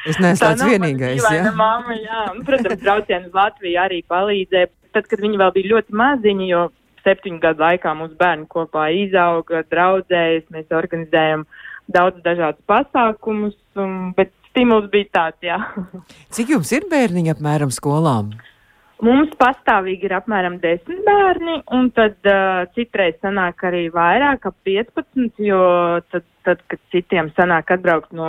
Es 0.09 0.19
neesmu 0.19 0.43
tāds 0.43 0.65
vienīgais, 0.67 1.23
jā. 1.23 1.53
Mamma, 1.55 1.95
jā. 1.97 2.25
Un, 2.33 2.43
protams, 2.47 2.83
braucienu 2.83 3.31
uz 3.31 3.39
Latviju 3.39 3.79
arī 3.81 4.03
palīdzēja 4.11 4.69
tad, 4.93 5.07
kad 5.09 5.23
viņi 5.23 5.39
vēl 5.39 5.55
bija 5.55 5.71
ļoti 5.73 5.97
maziņi, 6.01 6.49
jo 6.51 6.67
septiņu 7.05 7.41
gadu 7.43 7.63
laikā 7.63 7.95
mūsu 7.97 8.17
bērni 8.19 8.45
kopā 8.51 8.89
izauga, 9.05 9.63
draudzējas, 9.71 10.49
mēs 10.53 10.75
organizējam 10.75 11.45
daudz 11.89 12.21
dažādus 12.25 12.61
pasākumus, 12.69 13.57
un, 13.79 14.11
bet 14.17 14.33
stimuls 14.51 14.89
bija 14.93 15.09
tāds, 15.15 15.41
jā. 15.45 15.57
Cik 16.35 16.53
jums 16.55 16.73
ir 16.75 16.87
bērniņi 16.91 17.33
apmēram 17.33 17.73
skolām? 17.73 18.33
Mums 18.99 19.31
pastāvīgi 19.39 20.09
ir 20.09 20.17
apmēram 20.17 20.57
10 20.59 21.05
bērni, 21.05 21.61
un 21.75 21.87
tad 21.95 22.17
uh, 22.27 22.65
citreiz 22.75 23.15
sanāk 23.23 23.63
arī 23.69 23.85
vairāk, 23.93 24.49
ap 24.49 24.57
15, 24.67 25.39
jo 25.39 25.61
tad, 26.11 26.25
tad, 26.43 26.65
kad 26.67 26.81
citiem 26.91 27.29
sanāk 27.37 27.71
atbraukt 27.77 28.11
no 28.11 28.27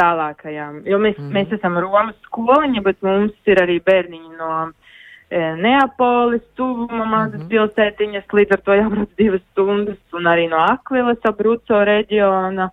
tālākajām, 0.00 0.82
jo 0.88 1.00
mēs, 1.02 1.18
mm. 1.20 1.32
mēs 1.34 1.52
esam 1.58 1.76
Romas 1.82 2.16
skoliņa, 2.28 2.80
bet 2.86 3.02
mums 3.04 3.52
ir 3.52 3.60
arī 3.60 3.76
bērniņi 3.84 4.38
no 4.38 4.52
e, 4.64 5.42
Neapolis, 5.60 6.44
tuvuma 6.56 7.04
mazas 7.04 7.42
mm 7.42 7.50
pilsētiņas, 7.52 8.30
līdz 8.32 8.56
ar 8.56 8.62
to 8.64 8.78
jābrauc 8.78 9.12
divas 9.20 9.44
stundas, 9.50 10.00
un 10.16 10.30
arī 10.30 10.48
no 10.48 10.62
Akvilas, 10.64 11.20
Abruco 11.28 11.82
reģiona. 11.84 12.70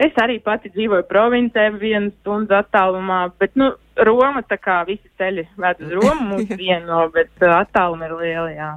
Es 0.00 0.16
arī 0.20 0.38
pati 0.44 0.68
dzīvoju 0.72 1.08
provincē 1.08 1.70
vienu 1.80 2.12
stundu 2.20 2.56
attālumā, 2.56 3.26
bet, 3.40 3.56
nu, 3.56 3.72
Roma, 4.00 4.40
tā 4.46 4.56
kā 4.60 4.80
visi 4.88 5.10
ceļi 5.18 5.44
ved 5.60 5.80
uz 5.84 5.90
Romu, 5.92 6.26
mums 6.30 6.52
vieno, 6.60 7.02
bet 7.14 7.30
uh, 7.42 7.56
attālumi 7.58 8.06
ir 8.06 8.14
lieli, 8.16 8.52
jā. 8.56 8.70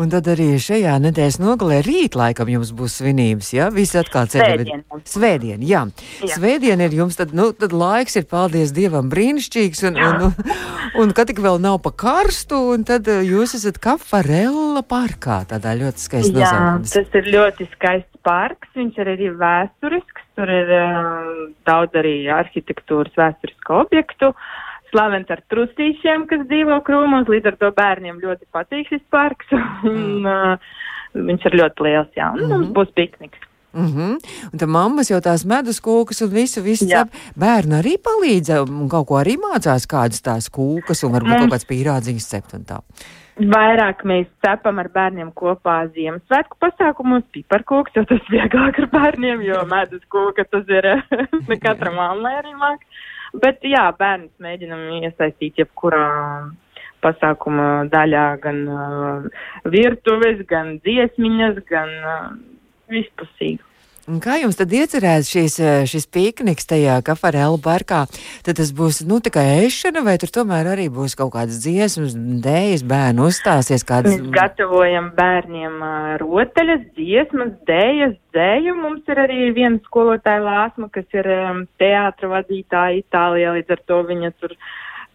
Un 0.00 0.10
tad 0.10 0.28
arī 0.32 0.48
šajā 0.62 0.96
nedēļas 1.04 1.38
nogalē 1.42 1.80
rīt 1.86 2.16
laikam 2.18 2.50
jums 2.50 2.72
būs 2.74 2.98
svinības, 3.00 3.52
jā? 3.54 3.68
Visi 3.74 4.00
atkal 4.00 4.30
ceļi. 4.32 4.64
Svētdien. 4.64 4.84
Svētdien, 5.10 5.66
jā. 5.68 5.84
Jā. 6.24 6.38
Svētdien 6.38 6.82
ir 6.86 6.96
jums, 6.96 7.18
tad, 7.20 7.36
nu, 7.36 7.50
tad 7.56 7.76
laiks 7.76 8.18
ir, 8.18 8.26
paldies 8.30 8.74
Dievam, 8.74 9.12
brīnišķīgs, 9.12 9.84
un, 9.90 10.00
un, 10.00 10.26
un, 10.30 10.56
un 11.04 11.14
kad 11.16 11.30
tik 11.30 11.44
vēl 11.44 11.60
nav 11.62 11.78
pa 11.84 11.94
karstu, 12.04 12.58
un 12.74 12.88
tad 12.88 13.10
uh, 13.12 13.22
jūs 13.22 13.54
esat 13.60 13.78
Kafarella 13.84 14.82
parkā, 14.88 15.42
tādā 15.52 15.76
ļoti 15.78 16.08
skaisti 16.08 16.34
Jā, 16.34 16.50
nosaukums. 16.50 16.96
tas 16.98 17.20
ir 17.20 17.30
ļoti 17.36 17.68
skaists 17.76 18.14
parks, 18.24 18.70
viņš 18.76 19.00
ir 19.02 19.10
arī 19.14 19.30
vēsturisks, 19.38 20.26
tur 20.38 20.50
ir 20.50 20.70
um, 20.78 21.48
daudz 21.68 21.96
arī 22.00 22.16
arhitektūras 22.32 23.14
vēsturisku 23.20 23.76
objektu, 23.84 24.32
slavens 24.94 25.32
ar 25.34 25.42
trustīšiem, 25.50 26.28
kas 26.30 26.44
dzīvo 26.46 26.78
krūmos, 26.86 27.26
līdz 27.30 27.50
ar 27.52 27.58
to 27.60 27.72
bērniem 27.74 28.22
ļoti 28.22 28.46
patīk 28.54 28.92
šis 28.92 29.02
parks, 29.12 29.50
un 29.90 30.28
uh, 30.28 30.76
viņš 31.14 31.50
ir 31.50 31.58
ļoti 31.62 31.88
liels, 31.88 32.14
jā, 32.18 32.30
un 32.38 32.46
mums 32.52 32.70
būs 32.76 32.94
pikniks. 32.94 33.50
Mm 33.74 33.86
-hmm. 33.86 34.12
Un 34.52 34.58
tad 34.58 34.68
mammas 34.68 35.10
jau 35.10 35.18
tās 35.20 35.42
medus 35.44 35.80
kūkas 35.82 36.22
un 36.24 36.30
visu, 36.30 36.62
visu 36.62 36.86
cep. 36.86 37.08
Bērni 37.34 37.74
arī 37.80 37.94
palīdz 37.98 38.62
un 38.62 38.88
kaut 38.88 39.06
ko 39.08 39.14
arī 39.18 39.34
mācās, 39.34 39.86
kādas 39.90 40.22
tās 40.22 40.46
kūkas 40.46 41.02
un 41.04 41.12
varbūt 41.12 41.28
Mums- 41.28 41.42
kaut 41.42 41.52
kāds 41.54 41.70
pīrādziņas 41.70 42.30
cept 42.30 42.54
un 42.54 42.64
tā. 42.64 42.78
Vairāk 43.34 44.04
mēs 44.06 44.26
cepam 44.46 44.78
ar 44.78 44.88
bērniem 44.94 45.32
kopā 45.34 45.90
Ziemassvētku 45.90 46.54
pasākumos 46.60 47.24
piparkūks, 47.34 47.96
jo 47.96 48.04
tas 48.04 48.22
vieglāk 48.30 48.78
ar 48.78 48.86
bērniem, 48.92 49.42
jo 49.42 49.64
medus 49.66 50.02
kūka 50.06 50.44
tas 50.50 50.64
ir 50.68 50.84
ne 51.50 51.56
katra 51.58 51.90
mammai 51.90 52.34
arī 52.38 52.54
māk. 52.54 52.78
Bet 53.42 53.64
jā, 53.66 53.88
bērnus 53.98 54.30
mēģinam 54.42 54.82
iesaistīt 55.00 55.58
jebkurā 55.58 56.04
pasākuma 57.04 57.84
daļā, 57.92 58.26
gan 58.44 58.60
uh, 58.70 59.26
virtuves, 59.74 60.40
gan 60.48 60.76
dziesmiņas, 60.86 61.58
gan 61.68 61.90
uh, 61.98 62.28
vispusīgi. 62.92 63.60
Un 64.04 64.18
kā 64.20 64.34
jums 64.36 64.58
tad 64.58 64.68
iecerēts 64.68 65.30
šīs, 65.32 65.54
eh, 65.64 65.86
šis 65.88 66.04
pikniks 66.12 66.66
tajā 66.68 66.98
kafarēlu 67.06 67.56
parkā? 67.64 68.02
Tad 68.44 68.58
tas 68.60 68.68
būs, 68.76 69.00
nu, 69.08 69.16
tikai 69.24 69.64
ēšana, 69.64 70.02
vai 70.04 70.18
tur 70.20 70.28
tomēr 70.28 70.68
arī 70.74 70.90
būs 70.92 71.16
kaut 71.16 71.32
kādas 71.32 71.62
dziesmas, 71.64 72.12
dējas, 72.44 72.84
bērnu 72.84 73.30
uzstāsies 73.30 73.86
kādas? 73.88 74.18
Mēs 74.18 74.28
gatavojam 74.36 75.08
bērniem 75.16 75.80
rotaļas, 76.20 76.84
dziesmas, 76.98 77.56
dējas, 77.64 78.14
dzēju. 78.36 78.76
Mums 78.76 79.08
ir 79.08 79.24
arī 79.24 79.40
viena 79.56 79.80
skolotāja 79.88 80.44
Lāsma, 80.44 80.92
kas 80.92 81.08
ir 81.16 81.32
teātra 81.80 82.34
vadītāja 82.36 83.00
Itālijā, 83.00 83.56
līdz 83.56 83.78
ar 83.78 83.84
to 83.88 84.04
viņa 84.04 84.34
tur 84.36 84.58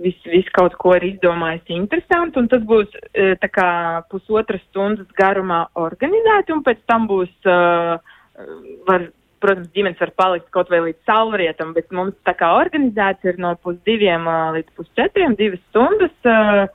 visu 0.01 0.33
vis 0.33 0.47
kaut 0.55 0.73
ko 0.81 0.95
ir 0.97 1.11
izdomājusi 1.13 1.77
interesanti, 1.77 2.39
un 2.41 2.47
tas 2.49 2.65
būs 2.65 2.89
tā 3.13 3.49
kā 3.53 3.71
pusotras 4.09 4.63
stundas 4.71 5.09
garumā 5.13 5.67
organizēti, 5.77 6.55
un 6.55 6.63
pēc 6.65 6.87
tam 6.89 7.05
būs, 7.05 7.29
uh, 7.45 7.99
var, 8.87 9.07
protams, 9.43 9.71
ģimenes 9.75 10.01
var 10.03 10.13
palikt 10.19 10.49
kaut 10.55 10.71
vai 10.71 10.81
līdz 10.87 10.99
saulrietam, 11.09 11.73
bet 11.77 11.89
mums 11.95 12.17
tā 12.27 12.35
kā 12.37 12.51
organizēts 12.59 13.25
ir 13.27 13.39
no 13.41 13.55
pusdiviem 13.63 14.27
līdz 14.57 14.75
pusčetriem, 14.77 15.37
divas 15.39 15.63
stundas. 15.69 16.15
Uh, 16.27 16.67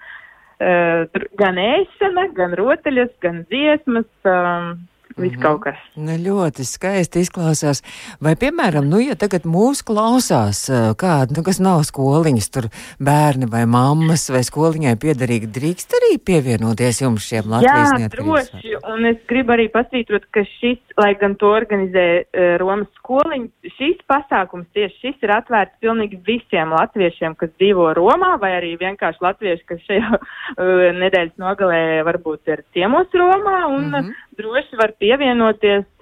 gan 1.37 1.59
ēšana, 1.59 2.29
gan 2.37 2.55
rotaļas, 2.57 3.11
gan 3.21 3.43
dziesmas, 3.51 4.07
um, 4.25 4.77
viss 5.17 5.37
Mhm. 5.37 5.43
kaut 5.43 5.61
kas. 5.65 5.79
Nu, 5.97 6.17
ļoti 6.19 6.65
skaisti 6.67 7.23
izklausās. 7.25 7.83
Vai, 8.21 8.35
piemēram, 8.35 8.89
nu, 8.89 8.99
ja 8.99 9.15
tagad 9.15 9.45
mūs 9.45 9.83
klausās 9.87 10.67
kāda, 10.99 11.37
nu, 11.37 11.43
kas 11.47 11.61
nav 11.61 11.85
skoliņas, 11.87 12.49
tur 12.51 12.69
bērni 12.99 13.47
vai 13.51 13.65
mammas 13.67 14.29
vai 14.31 14.43
skoliņai 14.43 14.97
piederīgi, 14.99 15.51
drīkst 15.55 15.95
arī 15.99 16.19
pievienoties 16.19 17.03
jums 17.03 17.27
šiem 17.29 17.51
Latvijas 17.51 17.95
Jā, 18.01 18.09
droši, 18.09 18.77
un 18.91 19.07
es 19.07 19.19
gribu 19.29 19.55
arī 19.55 19.69
pasvītrot, 19.73 20.27
ka 20.35 20.45
šis, 20.59 20.81
lai 20.99 21.15
gan 21.21 21.37
to 21.37 21.51
organizē 21.55 22.07
uh, 22.25 22.57
Romas 22.61 22.91
skoliņa, 23.01 23.71
šis 23.77 24.03
pasākums 24.11 24.67
tieši 24.75 25.01
šis 25.05 25.27
ir 25.27 25.35
atvērts 25.37 25.81
pilnīgi 25.85 26.21
visiem 26.27 26.73
latviešiem, 26.75 27.37
kas 27.39 27.53
dzīvo 27.59 27.93
Romā, 27.99 28.35
vai 28.41 28.55
arī 28.59 28.75
vienkārši 28.81 29.25
latvieši, 29.25 29.65
kas 29.69 29.83
šajā 29.89 30.11
uh, 30.15 30.85
nedēļas 31.01 31.37
nogalē 31.43 32.03
varbūt 32.07 32.55
ir 32.55 32.65
ciemos 32.77 33.13
Romā, 33.15 33.59
un 33.71 33.91
mm. 33.91 33.95
-hmm. 33.95 34.13
droši 34.39 34.81
var 34.81 34.95
pievienoties, 34.99 35.04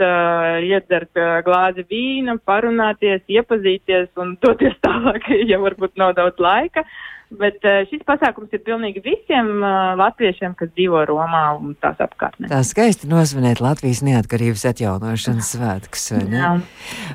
uh, 0.03 0.59
iedzert 0.63 1.19
uh, 1.19 1.41
glāzi 1.47 1.87
vīna, 1.89 2.39
parunāties, 2.47 3.25
iepazīties 3.31 4.13
un 4.23 4.37
doties 4.43 4.77
tālāk, 4.85 5.27
ja 5.51 5.61
varbūt 5.63 5.99
nav 6.01 6.15
daudz 6.19 6.41
laika. 6.43 6.87
Bet 7.33 7.65
uh, 7.65 7.81
šis 7.89 8.03
pasākums 8.05 8.53
ir 8.53 8.61
pilnīgi 8.67 9.01
visiem 9.05 9.63
uh, 9.63 9.95
latviešiem, 9.97 10.53
kas 10.59 10.69
dzīvo 10.75 11.01
Romā 11.09 11.45
un 11.57 11.73
tās 11.81 11.97
apkārtnē. 12.05 12.51
Tā 12.51 12.61
skaisti 12.67 13.09
nosvinēt 13.09 13.63
Latvijas 13.65 14.03
neatkarības 14.05 14.67
atjaunošanas 14.69 15.53
svētkus, 15.55 16.05
vai 16.13 16.23
ne? 16.29 16.43
Jā. 16.43 16.53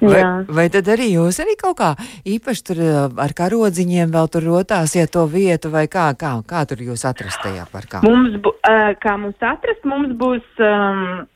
Vai, 0.02 0.18
Jā. 0.24 0.32
vai 0.58 0.68
tad 0.74 0.90
arī 0.94 1.12
jūs 1.12 1.38
arī 1.44 1.54
kaut 1.62 1.78
kā 1.84 1.92
īpaši 2.34 2.66
tur 2.72 2.84
ar 3.22 3.38
karodziņiem 3.38 4.18
vēl 4.18 4.34
tur 4.34 4.50
rotāsiet 4.50 5.14
to 5.14 5.28
vietu, 5.30 5.70
vai 5.74 5.86
kā, 5.92 6.10
kā, 6.18 6.34
kā 6.50 6.66
tur 6.70 6.82
jūs 6.82 7.06
atrast 7.06 7.44
tajā 7.46 7.70
parkā? 7.70 8.02
Mums, 8.08 8.42
bu, 8.42 8.58
uh, 8.58 8.94
kā 9.04 9.20
mums 9.22 9.38
atrast, 9.54 9.86
mums 9.86 10.18
būs, 10.18 10.46
um, 10.58 11.28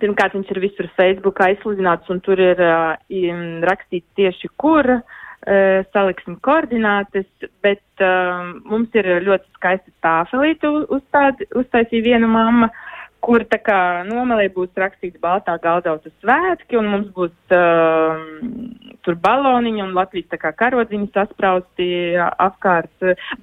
pirmkārt, 0.00 0.36
viņš 0.36 0.52
ir 0.54 0.62
visur 0.64 0.90
Facebook 0.98 1.40
aizsludināts, 1.44 2.10
un 2.12 2.20
tur 2.24 2.40
ir 2.40 2.60
uh, 2.64 2.94
rakstīts 3.68 4.08
tieši, 4.18 4.50
kur 4.60 4.88
uh, 4.96 5.02
saliksim 5.94 6.38
koordinātes, 6.44 7.28
bet 7.64 8.04
um, 8.04 8.60
mums 8.68 8.94
ir 8.98 9.08
ļoti 9.26 9.48
skaista 9.58 9.92
tāfelīte 10.04 10.70
uztaisīja 10.90 12.06
viena 12.06 12.30
mamma, 12.30 12.70
kur 13.20 13.44
tā 13.48 13.58
kā 13.60 13.78
nomalē 14.08 14.48
būs 14.54 14.72
rakstīts 14.80 15.20
baltā 15.20 15.56
galdauta 15.60 16.12
svētki, 16.20 16.78
un 16.80 16.88
mums 16.92 17.10
būs 17.16 17.54
um, 17.56 18.24
tur 19.04 19.16
baloniņi 19.20 19.84
un 19.84 19.94
Latvijas 19.96 20.30
tā 20.32 20.40
kā 20.40 20.54
karodziņi 20.56 21.10
sasprausti 21.14 21.90
apkārt. 22.20 22.92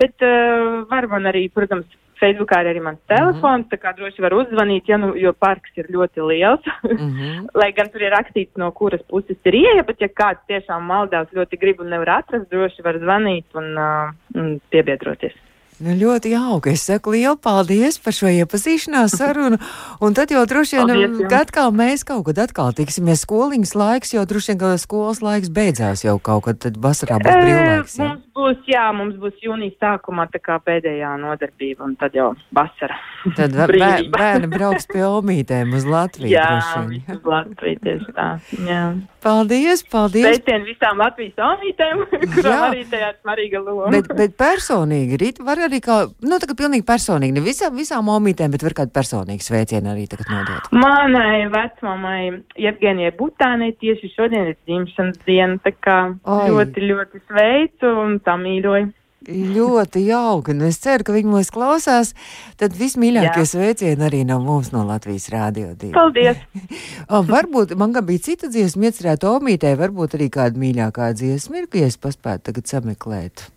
Bet 0.01 0.25
uh, 0.25 0.83
var 0.89 1.09
man 1.13 1.29
arī, 1.29 1.47
protams, 1.53 1.87
Facebookā 2.21 2.61
ir 2.63 2.71
arī 2.71 2.83
mans 2.83 3.01
telefons, 3.11 3.67
tā 3.71 3.79
kā 3.81 3.93
droši 3.97 4.23
var 4.25 4.35
uzzvanīt, 4.37 4.89
ja 4.89 4.97
nu, 5.01 5.13
jo 5.19 5.33
parks 5.37 5.73
ir 5.77 5.89
ļoti 5.93 6.27
liels. 6.31 6.69
Mm 6.83 6.97
-hmm. 6.97 7.47
Lai 7.61 7.71
gan 7.77 7.89
tur 7.93 8.01
ir 8.01 8.13
rakstīts, 8.13 8.57
no 8.57 8.71
kuras 8.71 9.01
puses 9.09 9.37
ir 9.43 9.55
ieeja, 9.55 9.83
bet 9.83 10.01
ja 10.01 10.07
kāds 10.07 10.41
tiešām 10.47 10.87
maldās 10.93 11.27
ļoti 11.33 11.59
grib 11.61 11.81
un 11.81 11.89
nevar 11.89 12.09
atrast, 12.19 12.49
droši 12.51 12.83
var 12.83 12.97
zvanīt 12.97 13.45
un, 13.53 13.77
uh, 13.77 14.13
un 14.35 14.59
piebiedroties. 14.69 15.35
Nu, 15.77 15.93
ļoti 15.93 16.31
jauki. 16.33 16.71
Es 16.73 16.87
saku 16.89 17.13
lielu 17.13 17.37
paldies 17.37 17.99
par 18.01 18.15
šo 18.17 18.31
iepazīšanās 18.33 19.13
sarunu. 19.19 19.59
Un 20.01 20.15
tad 20.17 20.33
jau 20.33 20.41
droši 20.49 20.79
vien, 20.79 21.03
um, 21.11 21.19
ka 21.29 21.43
atkal 21.45 21.73
mēs 21.75 22.05
kaut 22.07 22.25
kad 22.29 22.41
atkal 22.47 22.73
tiksimies. 22.77 23.21
Skoliņas 23.27 23.75
laiks 23.77 24.15
jau 24.15 24.25
droši 24.25 24.53
vien, 24.53 24.61
ka 24.63 24.73
skolas 24.81 25.21
laiks 25.21 25.53
beidzās 25.53 26.01
jau 26.05 26.17
kaut 26.17 26.47
kad, 26.47 26.61
tad 26.65 26.79
vasarā 26.81 27.19
būs 27.21 27.37
brīvlaiks. 27.43 27.99
Eh, 27.99 28.03
Jā. 28.03 28.09
mums 28.09 28.26
būs, 28.47 28.63
jā, 28.71 28.85
mums 28.95 29.17
būs 29.21 29.35
jūnijas 29.43 29.75
sākumā 29.83 30.27
tā 30.31 30.39
kā 30.43 30.57
pēdējā 30.63 31.11
nodarbība, 31.21 31.83
un 31.87 31.95
tad 31.99 32.15
jau 32.17 32.31
vasara. 32.55 32.95
Tad 33.35 33.53
bē- 33.67 34.07
bērni 34.13 34.49
brauks 34.51 34.87
pie 34.87 35.03
omītēm 35.03 35.75
uz 35.75 35.85
Latviju. 35.87 36.31
jā, 36.31 36.47
visu 36.87 37.19
Latviju 37.27 37.83
tieši 37.83 38.15
tā. 38.15 38.29
Jā. 38.67 38.81
Paldies, 39.27 39.81
paldies. 39.91 40.23
Sveicien 40.23 40.63
visām 40.63 41.01
Latvijas 41.01 41.35
omītēm, 41.43 42.03
kurām 42.37 42.61
arī 42.69 42.85
tajā 42.87 43.09
svarīga 43.19 43.59
loma. 43.65 43.89
Bet, 43.91 44.07
bet 44.15 44.37
personīgi, 44.39 45.17
Rīt, 45.19 45.41
var 45.43 45.59
arī 45.65 45.81
kā, 45.83 45.97
nu, 46.23 46.37
kā 46.39 46.55
pilnīgi 46.55 46.85
personīgi, 46.87 47.35
ne 47.35 47.43
visām, 47.43 47.75
visām 47.75 48.07
omītēm, 48.13 48.53
bet 48.53 48.63
var 48.63 48.75
kādu 48.77 48.93
personīgu 48.95 49.43
sveicienu 49.43 49.91
arī 49.91 50.05
tagad 50.07 50.31
nodot. 50.31 50.69
Manai 50.71 51.47
vecmamai 51.51 52.21
Jevgenijai 52.61 53.11
Butānei 53.19 53.73
tieši 53.81 54.13
šodien 54.13 54.53
ir 54.53 54.57
dzimšanas 54.69 55.19
diena, 55.27 55.59
tā 55.65 55.73
kā 55.75 55.97
Oi. 56.23 56.47
ļoti, 56.53 56.85
ļoti 56.93 57.23
sveicu 57.27 57.91
un 58.05 58.17
tā 58.23 58.36
mīļoju. 58.41 58.93
Ļoti 59.27 60.03
jauki, 60.07 60.53
un 60.53 60.67
es 60.67 60.77
ceru, 60.79 61.03
ka 61.03 61.13
viņi 61.15 61.31
mūs 61.31 61.49
klausās. 61.51 62.13
Tad 62.61 62.75
vismīļākie 62.77 63.43
sveicieni 63.49 64.05
arī 64.05 64.21
no 64.29 64.37
mums 64.43 64.69
no 64.71 64.83
Latvijas 64.87 65.25
Rādio 65.33 65.71
2. 65.73 65.89
Paldies! 65.95 66.37
Varbūt 67.33 67.73
man 67.81 67.97
bija 68.07 68.23
cita 68.29 68.47
dziesma, 68.53 68.87
iecerēta 68.87 69.33
Omītē, 69.33 69.73
varbūt 69.79 70.15
arī 70.19 70.29
kāda 70.31 70.61
mīļākā 70.61 71.09
dziesma 71.17 71.63
ir, 71.63 71.67
ka 71.73 71.81
es 71.89 71.97
paspētu 71.99 72.51
tagad 72.51 72.69
sameklēt. 72.69 73.47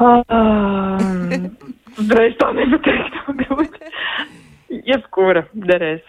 Um, 0.00 1.50
es 2.30 2.38
tā 2.40 2.54
nepateiktu, 2.56 3.36
grūti. 3.42 3.92
Jebkura 4.86 5.44
derēs. 5.52 6.06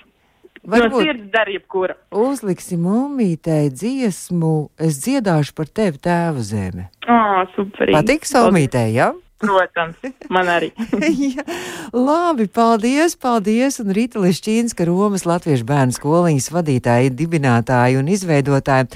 No 0.62 0.78
Varbūt 0.78 1.08
sirds 1.08 1.30
dar 1.34 1.50
jebkura. 1.50 1.96
uzliksim 2.14 2.86
Omītē 2.86 3.64
dziesmu, 3.74 4.70
es 4.78 5.00
dziedāšu 5.02 5.56
par 5.58 5.66
tevi 5.66 5.98
tēva 5.98 6.44
zeme. 6.46 6.90
Ā, 7.10 7.48
superīgi. 7.56 7.96
Patiks 7.98 8.36
Omītē, 8.38 8.86
jā? 8.94 9.10
Ja? 9.10 9.12
Protams, 9.42 9.98
man 10.30 10.50
arī. 10.54 10.70
Jā, 11.34 11.44
labi, 11.96 12.46
paldies, 12.52 13.16
paldies. 13.18 13.80
Un 13.82 13.90
Rīta 13.96 14.22
Lišķīnska, 14.22 14.86
Romas 14.86 15.26
Latviešu 15.26 15.66
bērnu 15.70 15.96
skoliņas 15.98 16.50
vadītāja, 16.54 17.14
dibinātāja 17.18 18.02
un 18.02 18.12
izveidotāja. 18.14 18.88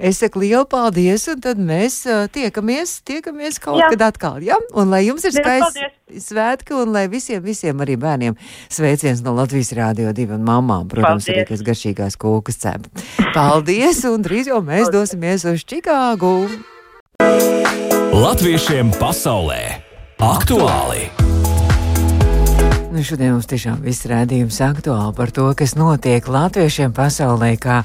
Es 0.00 0.22
saku 0.22 0.40
lielu 0.46 0.64
paldies, 0.70 1.26
un 1.28 1.42
tad 1.44 1.60
mēs 1.60 2.00
uh, 2.08 2.24
tiekamies, 2.32 3.00
tiekamies 3.04 3.60
kaut 3.60 3.82
Jā. 3.82 3.90
kad 3.92 4.06
atkal. 4.08 4.40
Ja? 4.44 4.56
Un 4.72 4.92
lai 4.92 5.02
jums 5.04 5.26
ir 5.28 5.34
skaisti 5.36 5.84
paldies. 5.84 6.24
svētki, 6.30 6.76
un 6.80 6.94
lai 6.96 7.04
visiem, 7.12 7.42
visiem 7.44 7.84
arī 7.84 7.98
bērniem 8.00 8.38
sveiciens 8.72 9.20
no 9.26 9.36
Latvijas 9.36 9.74
Rādio 9.76 10.14
2 10.16 10.38
un 10.38 10.48
mamām, 10.48 10.88
protams, 10.88 11.28
Paldies. 11.28 11.36
arī 11.36 11.46
kas 11.52 11.66
garšīgās 11.68 12.16
kūkas 12.20 12.60
cep. 12.64 12.88
Paldies, 13.36 14.00
un 14.08 14.24
drīz 14.24 14.48
jau 14.48 14.62
mēs 14.64 14.88
dosimies 14.92 15.44
uz 15.50 15.68
Čikāgu. 15.68 16.48
Latviešiem 18.10 18.90
pasaulē 18.98 19.89
aktuāli! 20.20 21.08
Nu, 22.90 23.00
šodien 23.06 23.32
mums 23.32 23.46
tiešām 23.48 23.78
viss 23.80 24.04
rādījums 24.10 24.58
aktuāli 24.60 25.14
par 25.16 25.30
to, 25.32 25.46
kas 25.56 25.72
notiek 25.78 26.26
latviešiem 26.28 26.92
pasaulē, 26.92 27.54
kā 27.62 27.78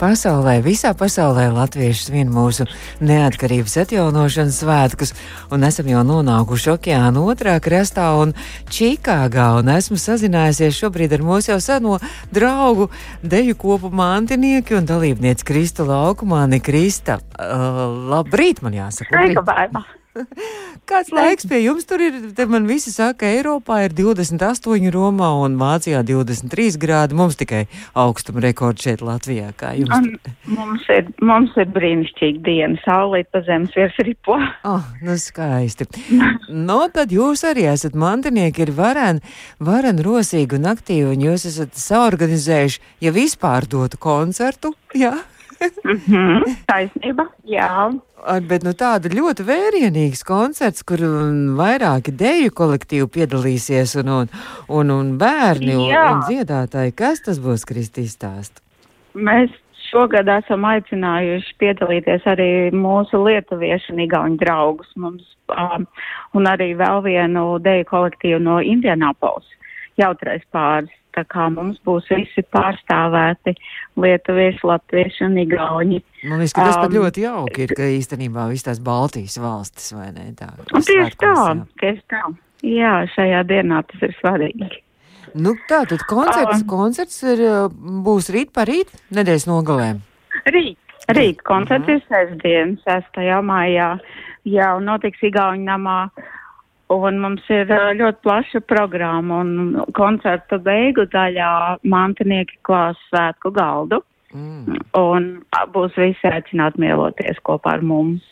pasaulē, 0.00 0.54
visā 0.64 0.94
pasaulē 0.96 1.50
latvieši 1.52 2.06
svin 2.06 2.30
mūsu 2.32 2.64
neatkarības 3.04 3.76
atjaunošanas 3.82 4.60
svētkus, 4.62 5.12
un 5.52 5.68
esam 5.68 5.90
jau 5.92 6.00
nonākuši 6.08 6.72
okeāna 6.78 7.24
otrā 7.34 7.58
krastā 7.60 8.08
un 8.22 8.32
Čikāgā, 8.72 9.50
un 9.60 9.68
esmu 9.76 10.00
sazinājusies 10.00 10.78
šobrīd 10.78 11.12
ar 11.18 11.26
mūsu 11.26 11.52
jau 11.52 11.60
seno 11.60 11.98
draugu 12.32 12.88
deju 13.20 13.58
kopu 13.60 13.92
mantinieki 13.92 14.78
un 14.78 14.88
dalībnieci 14.88 15.44
Krista 15.44 15.84
Laukumāni. 15.84 16.62
Krista, 16.64 17.18
uh, 17.36 17.82
labrīt, 18.14 18.62
man 18.64 18.78
jāsaka. 18.78 19.10
labrīt. 19.42 19.98
Kāds 20.90 21.12
laiks 21.14 21.46
pie 21.48 21.62
jums 21.62 21.86
tur 21.88 22.02
ir? 22.04 22.16
Te 22.36 22.44
man 22.50 22.66
visi 22.68 22.92
saka, 22.92 23.28
Eiropā 23.32 23.82
ir 23.86 23.94
28 23.96 24.90
Romā 24.92 25.30
un 25.40 25.56
Vācijā 25.60 26.02
23 26.06 26.78
grādi. 26.82 27.16
Mums 27.18 27.38
tikai 27.40 27.64
augstuma 27.98 28.42
rekords 28.44 28.84
šeit 28.84 29.04
Latvijā. 29.04 29.52
Kā 29.58 29.72
jums? 29.78 29.94
Un 29.96 30.56
mums 30.58 30.86
ir, 30.92 31.08
mums 31.24 31.56
ir 31.60 31.70
brīnišķīga 31.72 32.44
diena, 32.46 32.80
saulīt 32.84 33.30
pa 33.32 33.42
zemes 33.46 33.74
virs 33.78 33.98
ripo. 34.04 34.38
Oh, 34.68 34.84
nu 35.06 35.16
skaisti. 35.20 35.88
no, 36.48 36.80
tad 36.92 37.14
jūs 37.14 37.46
arī 37.48 37.68
esat 37.72 37.96
mantinieki, 37.98 38.66
ir 38.66 38.74
varen, 38.76 39.22
varen 39.62 40.02
rosīgi 40.04 40.58
un 40.60 40.68
aktīvi, 40.72 41.16
un 41.16 41.28
jūs 41.30 41.48
esat 41.52 41.76
saorganizējuši, 41.78 42.82
ja 43.06 43.14
vispār 43.14 43.68
dotu 43.70 44.00
koncertu, 44.02 44.76
jā? 44.98 45.16
Mhm, 45.84 46.42
Taisnība, 46.68 47.26
jā. 47.48 47.68
Bet 48.48 48.62
nu, 48.66 48.72
tāda 48.78 49.10
ļoti 49.10 49.44
vērienīgs 49.46 50.22
koncerts, 50.26 50.84
kur 50.86 51.02
um, 51.06 51.56
vairāki 51.58 52.14
deju 52.14 52.52
kolektīvi 52.54 53.08
piedalīsies 53.16 53.96
un, 54.02 54.12
un, 54.20 54.30
un, 54.70 54.92
un 54.94 55.10
bērni 55.18 55.74
un, 55.74 55.88
Jā. 55.90 56.04
un 56.12 56.22
dziedātāji. 56.28 56.94
Kas 56.98 57.24
tas 57.26 57.42
būs, 57.42 57.66
Kristīs 57.68 58.14
stāst? 58.14 58.62
Mēs 59.18 59.50
šogad 59.90 60.30
esam 60.32 60.64
aicinājuši 60.70 61.56
piedalīties 61.60 62.24
arī 62.30 62.48
mūsu 62.74 63.20
lietuviešu 63.26 63.92
un 63.94 64.04
igauņu 64.06 64.40
draugus 64.40 64.94
mums, 64.96 65.26
um, 65.52 65.86
un 66.38 66.48
arī 66.48 66.72
vēl 66.78 67.02
vienu 67.04 67.46
deju 67.62 67.88
kolektīvu 67.90 68.40
no 68.42 68.60
Indianapolis, 68.62 69.50
jautrais 70.00 70.46
pāris. 70.54 70.94
Tā 71.12 71.24
kā 71.28 71.48
mums 71.52 71.76
būs 71.84 72.06
visi 72.08 72.40
pārstāvēti 72.54 73.52
lietuvieši, 74.00 74.62
latvieši 74.64 75.24
un 75.26 75.34
igauņi. 75.42 75.98
Man 76.24 76.40
liekas, 76.40 76.54
ka 76.56 76.64
tas 76.68 76.78
pat 76.80 76.88
Um, 76.88 76.96
ļoti 76.96 77.24
jauki 77.26 77.66
ir, 77.66 77.74
ka 77.76 77.88
īstenībā 77.98 78.46
visas 78.48 78.64
tās 78.70 78.80
Baltijas 78.80 79.36
valstis, 79.42 79.92
vai 79.92 80.08
ne? 80.16 80.30
Tā, 80.38 80.48
tieši 80.72 81.18
tā, 81.20 81.34
tieši 81.82 82.02
tā. 82.08 82.22
Jā, 82.62 82.94
šajā 83.12 83.42
dienā 83.50 83.82
tas 83.90 84.02
ir 84.08 84.16
svarīgi. 84.22 84.70
Nu, 85.34 85.54
tā 85.68 85.82
tad 85.88 86.02
koncerts, 86.08 86.62
Um. 86.62 86.68
koncerts 86.68 87.22
ir, 87.24 87.40
uh, 87.44 87.68
būs 88.04 88.30
rīt 88.32 88.52
par 88.52 88.66
rīt, 88.66 88.88
nedēļas 89.12 89.46
nogalē. 89.48 90.00
Rīt, 90.46 90.76
rīt 91.08 91.42
koncerts 91.44 91.88
Mhm. 91.88 91.92
ir 91.92 92.02
sestdien, 92.08 92.78
6. 92.84 93.42
maijā, 93.42 93.98
jau 94.44 94.80
notiks 94.80 95.20
Igauņu 95.22 95.64
namā. 95.64 96.10
Un 96.90 97.18
mums 97.22 97.44
ir 97.48 97.70
ļoti 97.70 98.18
plaša 98.22 98.60
programma, 98.68 99.40
un 99.44 99.84
koncerta 99.96 100.58
beigu 100.58 101.06
daļā 101.12 101.78
mantinieki 101.84 102.58
klās 102.66 102.98
svētku 103.10 103.52
galdu, 103.54 104.02
Mm. 104.32 104.78
un 104.96 105.44
būs 105.74 105.96
visi 106.00 106.28
aicināti 106.28 106.80
mieloties 106.80 107.40
kopā 107.44 107.76
ar 107.76 107.82
mums. 107.84 108.24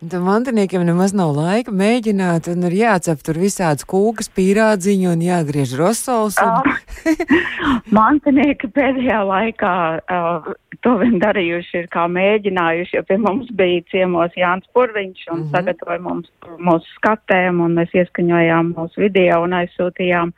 Tam 0.00 0.22
mantiniekiem 0.24 0.80
nemaz 0.88 1.12
nav 1.12 1.34
laika 1.36 1.72
mēģināt, 1.76 2.46
un 2.48 2.64
ir 2.70 2.76
jācep 2.78 3.20
tur 3.20 3.36
visādas 3.36 3.84
kūkas, 3.84 4.30
pīrādziņu 4.32 5.10
un 5.12 5.24
jāgriež 5.26 5.74
rosols. 5.76 6.38
Un... 6.40 6.70
Mantinieki 7.98 8.70
pēdējā 8.72 9.18
laikā 9.28 9.74
uh, 10.00 10.48
to 10.80 10.94
vien 11.02 11.18
darījuši 11.20 11.82
ir 11.82 11.90
kā 11.92 12.06
mēģinājuši, 12.16 12.96
jo 12.96 13.02
pie 13.10 13.18
mums 13.20 13.50
bija 13.56 13.82
ciemos 13.92 14.32
Jānis 14.40 14.72
Purviņš 14.72 15.26
un 15.28 15.36
mm 15.36 15.42
-hmm. 15.42 15.50
sagatavoja 15.52 16.00
mums 16.06 16.32
mūsu 16.56 16.96
skatēm 16.96 17.60
un 17.60 17.76
mēs 17.76 17.92
ieskaņojām 17.92 18.72
mūsu 18.78 19.04
video 19.04 19.42
un 19.44 19.58
aizsūtījām. 19.60 20.32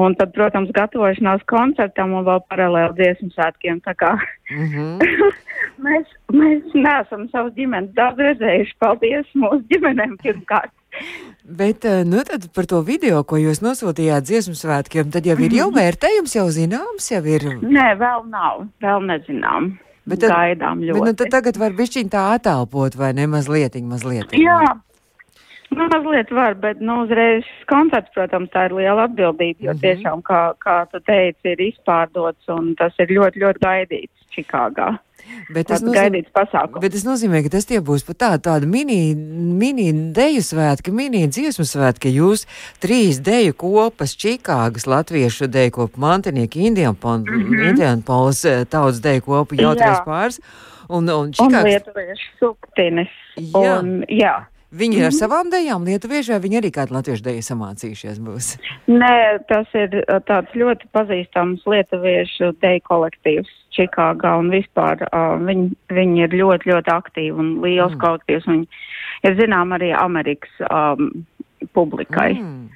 Un 0.00 0.14
tad, 0.16 0.30
protams, 0.32 0.70
gatavošanās 0.72 1.42
koncertam 1.50 2.14
un 2.16 2.24
vēl 2.24 2.40
paralēli 2.48 2.94
dziesmu 2.96 3.28
svētkiem. 3.34 3.80
Mm 3.84 4.68
-hmm. 4.72 5.02
mēs, 5.86 6.06
mēs 6.32 6.62
neesam 6.74 7.28
savus 7.32 7.52
ģimenes 7.58 7.92
daudz 7.94 8.18
redzējuši. 8.18 8.78
Paldies 8.80 9.26
mūsu 9.34 9.60
ģimenēm 9.68 10.16
pirmkārt. 10.22 10.72
Bet, 11.44 11.84
eh, 11.84 12.04
nu, 12.04 12.22
tad 12.24 12.48
par 12.54 12.64
to 12.66 12.80
video, 12.80 13.22
ko 13.24 13.36
jūs 13.36 13.60
nosūtījāt 13.64 14.24
dziesmu 14.28 14.54
svētkiem, 14.54 15.10
tad 15.12 15.24
jau 15.26 15.36
ir 15.40 15.52
jau 15.52 15.68
Mhm. 15.70 15.78
vērtējums, 15.78 16.34
jau 16.36 16.48
zināms, 16.48 17.10
jau 17.12 17.24
ir. 17.24 17.40
Nē, 17.60 17.88
vēl 17.98 18.28
nav, 18.28 18.66
vēl 18.80 19.00
nezinām. 19.08 19.78
Bet 20.06 20.20
tad- 20.20 20.30
Gaidām 20.30 20.80
ļoti. 20.80 20.92
Bet, 20.92 21.02
nu, 21.04 21.12
tad 21.14 21.28
tagad 21.30 21.56
var 21.56 21.70
bišķiņ 21.70 22.08
tā 22.10 22.34
atalpot, 22.34 22.94
vai 22.96 23.12
ne, 23.12 23.26
mazliet, 23.26 23.74
mazliet. 23.82 24.32
Jā, 24.32 24.80
nu, 25.76 25.88
mazliet 25.92 26.30
var, 26.30 26.54
bet 26.54 26.80
nu, 26.80 27.02
uzreiz 27.04 27.44
šis 27.44 27.64
koncerts, 27.70 28.12
protams, 28.14 28.50
tā 28.54 28.66
ir 28.68 28.76
liela 28.78 29.08
atbildība, 29.08 29.60
jo 29.68 29.72
Mhm. 29.72 29.80
tiešām, 29.84 30.22
kā, 30.22 30.54
kā 30.58 30.86
tu 30.90 31.00
teici, 31.00 31.44
ir 31.44 31.58
izpārdots 31.72 32.48
un 32.48 32.74
tas 32.78 32.92
ir 32.98 33.06
ļoti, 33.06 33.42
ļoti 33.42 33.58
gaidīts 33.58 34.18
Čikāgā. 34.32 34.98
Bet 35.54 35.68
tas 35.68 35.82
pasākums. 35.82 36.80
bet 36.80 36.92
tas 36.92 37.04
nozīmē, 37.04 37.42
ka 37.44 37.48
tas 37.48 37.64
tie 37.64 37.80
būs 37.80 38.02
pat 38.06 38.16
tā, 38.18 38.30
tāda 38.38 38.66
mini, 38.66 39.14
mini 39.14 39.92
deju 40.12 40.40
svētki, 40.40 40.92
mini 40.92 41.28
dziesmu 41.28 41.64
svētki. 41.68 42.10
Jūs 42.16 42.46
trīs 42.80 43.20
deju 43.22 43.52
kopas, 43.54 44.16
Čikāgas, 44.16 44.86
Latviešu 44.86 45.46
deju 45.46 45.70
kopu, 45.70 46.00
Mantinieki, 46.00 46.66
Indianpolis, 46.66 47.24
mm 47.28 47.52
-hmm. 47.52 48.66
tautas 48.68 49.00
deju 49.00 49.20
kopu, 49.20 49.54
jautrais 49.54 49.98
Jā. 49.98 50.04
pāris. 50.04 50.40
Un, 50.88 51.08
un 51.08 51.10
Un 51.10 51.32
Čikāgas, 51.32 51.64
lietuviešu 51.64 52.28
suktinis. 52.38 53.08
Jā. 53.36 53.78
Un, 53.78 54.04
jā. 54.08 54.51
Viņi 54.72 55.00
ir 55.00 55.08
ar 55.08 55.16
savām 55.16 55.50
dejām 55.52 55.86
lietuvieši, 55.88 56.34
vai 56.34 56.42
viņi 56.44 56.60
arī 56.60 56.70
kādu 56.74 56.96
latviešu 56.96 57.26
deju 57.26 57.44
samācījušies 57.46 58.20
būs? 58.24 58.52
Nē, 58.90 59.14
tas 59.50 59.68
ir 59.78 59.98
uh, 60.02 60.20
tāds 60.28 60.54
ļoti 60.58 60.88
pazīstams 60.96 61.66
lietuviešu 61.68 62.54
deju 62.64 62.84
kolektīvs 62.88 63.58
Čikāgā 63.72 64.34
un 64.40 64.50
vispār 64.52 65.04
uh, 65.08 65.36
viņi, 65.40 65.70
viņi 65.92 66.26
ir 66.26 66.36
ļoti, 66.42 66.72
ļoti 66.72 66.92
aktīvi 66.92 67.32
un 67.32 67.54
liels 67.64 67.94
mm. 67.94 68.00
kolektīvs. 68.02 68.48
Viņi 68.50 69.28
ir 69.28 69.38
zinām 69.38 69.72
arī 69.76 69.92
Amerikas 69.96 70.52
um, 70.68 71.08
publikai. 71.76 72.32
Mm. 72.36 72.68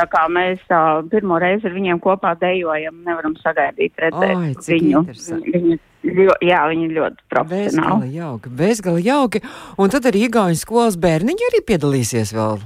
Tā 0.00 0.06
kā 0.08 0.24
mēs 0.32 0.60
uh, 0.72 1.02
pirmo 1.12 1.36
reizi 1.42 1.68
ar 1.68 1.74
viņiem 1.76 1.98
kopā 2.00 2.32
dejojam, 2.40 3.02
nevaram 3.04 3.34
sagaidīt 3.42 3.98
redzēt 4.00 4.62
cik 4.64 4.78
viņu. 4.86 5.02
Viņi, 5.44 5.76
ļo, 6.16 6.36
jā, 6.46 6.60
viņi 6.70 6.86
ir 6.86 6.94
ļoti 6.96 7.26
profesionāli. 7.28 8.06
Bezgala 8.06 8.08
jauki, 8.14 8.52
bezgala 8.62 9.02
jauki. 9.04 9.42
Un 9.76 9.92
tad 9.92 10.08
arī 10.08 10.24
Igaunijas 10.30 10.64
skolas 10.64 10.96
bērniņi 11.02 11.48
arī 11.50 11.60
piedalīsies 11.68 12.32
vēl. 12.32 12.62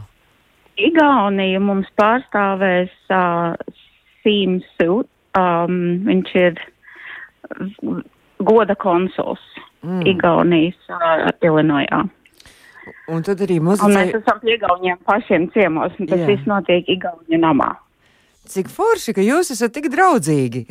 Igaunija 0.79 1.63
mums 1.63 1.91
pārstāvēs 1.99 2.95
uh, 3.11 3.59
Sīmsu. 4.23 5.03
Um, 5.35 5.81
viņš 6.07 6.35
ir 6.39 6.61
goda 8.47 8.79
konsuls 8.79 9.43
mm. 9.83 10.05
Igaunijas 10.15 10.95
uh, 10.95 11.33
Ilinojā. 11.43 12.05
Un 13.09 13.23
tad 13.27 13.41
arī 13.45 13.61
Un 13.85 13.95
mēs 13.97 14.15
esam 14.19 14.41
pie 14.43 14.57
Igauniem 14.59 14.99
pašiem 15.09 15.49
ciemos, 15.55 15.97
un 15.99 16.11
tas 16.11 16.23
Jā. 16.23 16.29
viss 16.31 16.51
notiek 16.51 16.89
Igaunija 16.97 17.41
namā. 17.41 17.71
Cik 18.45 18.69
forši, 18.69 19.15
ka 19.17 19.23
jūs 19.25 19.55
esat 19.55 19.73
tik 19.73 19.87
draudzīgi. 19.89 20.67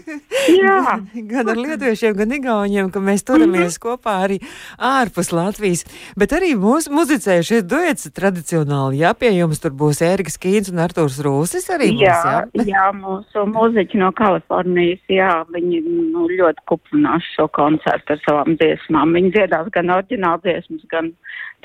Jā. 0.60 1.00
gan 1.32 1.48
ar 1.50 1.58
lietuviešiem, 1.58 2.14
gan 2.14 2.34
igauniem, 2.36 2.90
ka 2.94 3.02
mēs 3.02 3.24
turamies 3.26 3.80
kopā 3.82 4.14
arī 4.28 4.36
ārpus 4.78 5.32
Latvijas. 5.34 5.82
Bet 6.18 6.36
arī 6.36 6.52
mūsu 6.60 6.92
muzicējušie 6.94 7.64
duets 7.66 8.06
tradicionāli. 8.14 9.00
Jā, 9.02 9.10
pie 9.18 9.32
jums 9.34 9.58
tur 9.62 9.74
būs 9.74 10.04
Ērģis 10.06 10.38
Kīns 10.42 10.70
un 10.70 10.84
Artūrs 10.84 11.18
Rūsis 11.26 11.66
arī 11.74 11.90
būs, 11.96 12.04
Jā, 12.04 12.20
jā. 12.54 12.68
jā, 12.76 12.86
mūsu 13.00 13.46
mūziķi 13.50 14.02
no 14.04 14.12
Kalifornijas, 14.16 15.02
jā, 15.10 15.32
viņi 15.50 15.82
nu, 15.88 16.28
ļoti 16.30 16.66
kuplinās 16.70 17.26
šo 17.34 17.50
koncertu 17.58 18.14
ar 18.14 18.22
savām 18.22 18.54
dziesmām. 18.60 19.18
Viņi 19.18 19.34
dziedās 19.34 19.74
gan 19.74 19.94
oriģinālu 19.98 20.46
dziesmas, 20.46 20.86
gan 20.94 21.10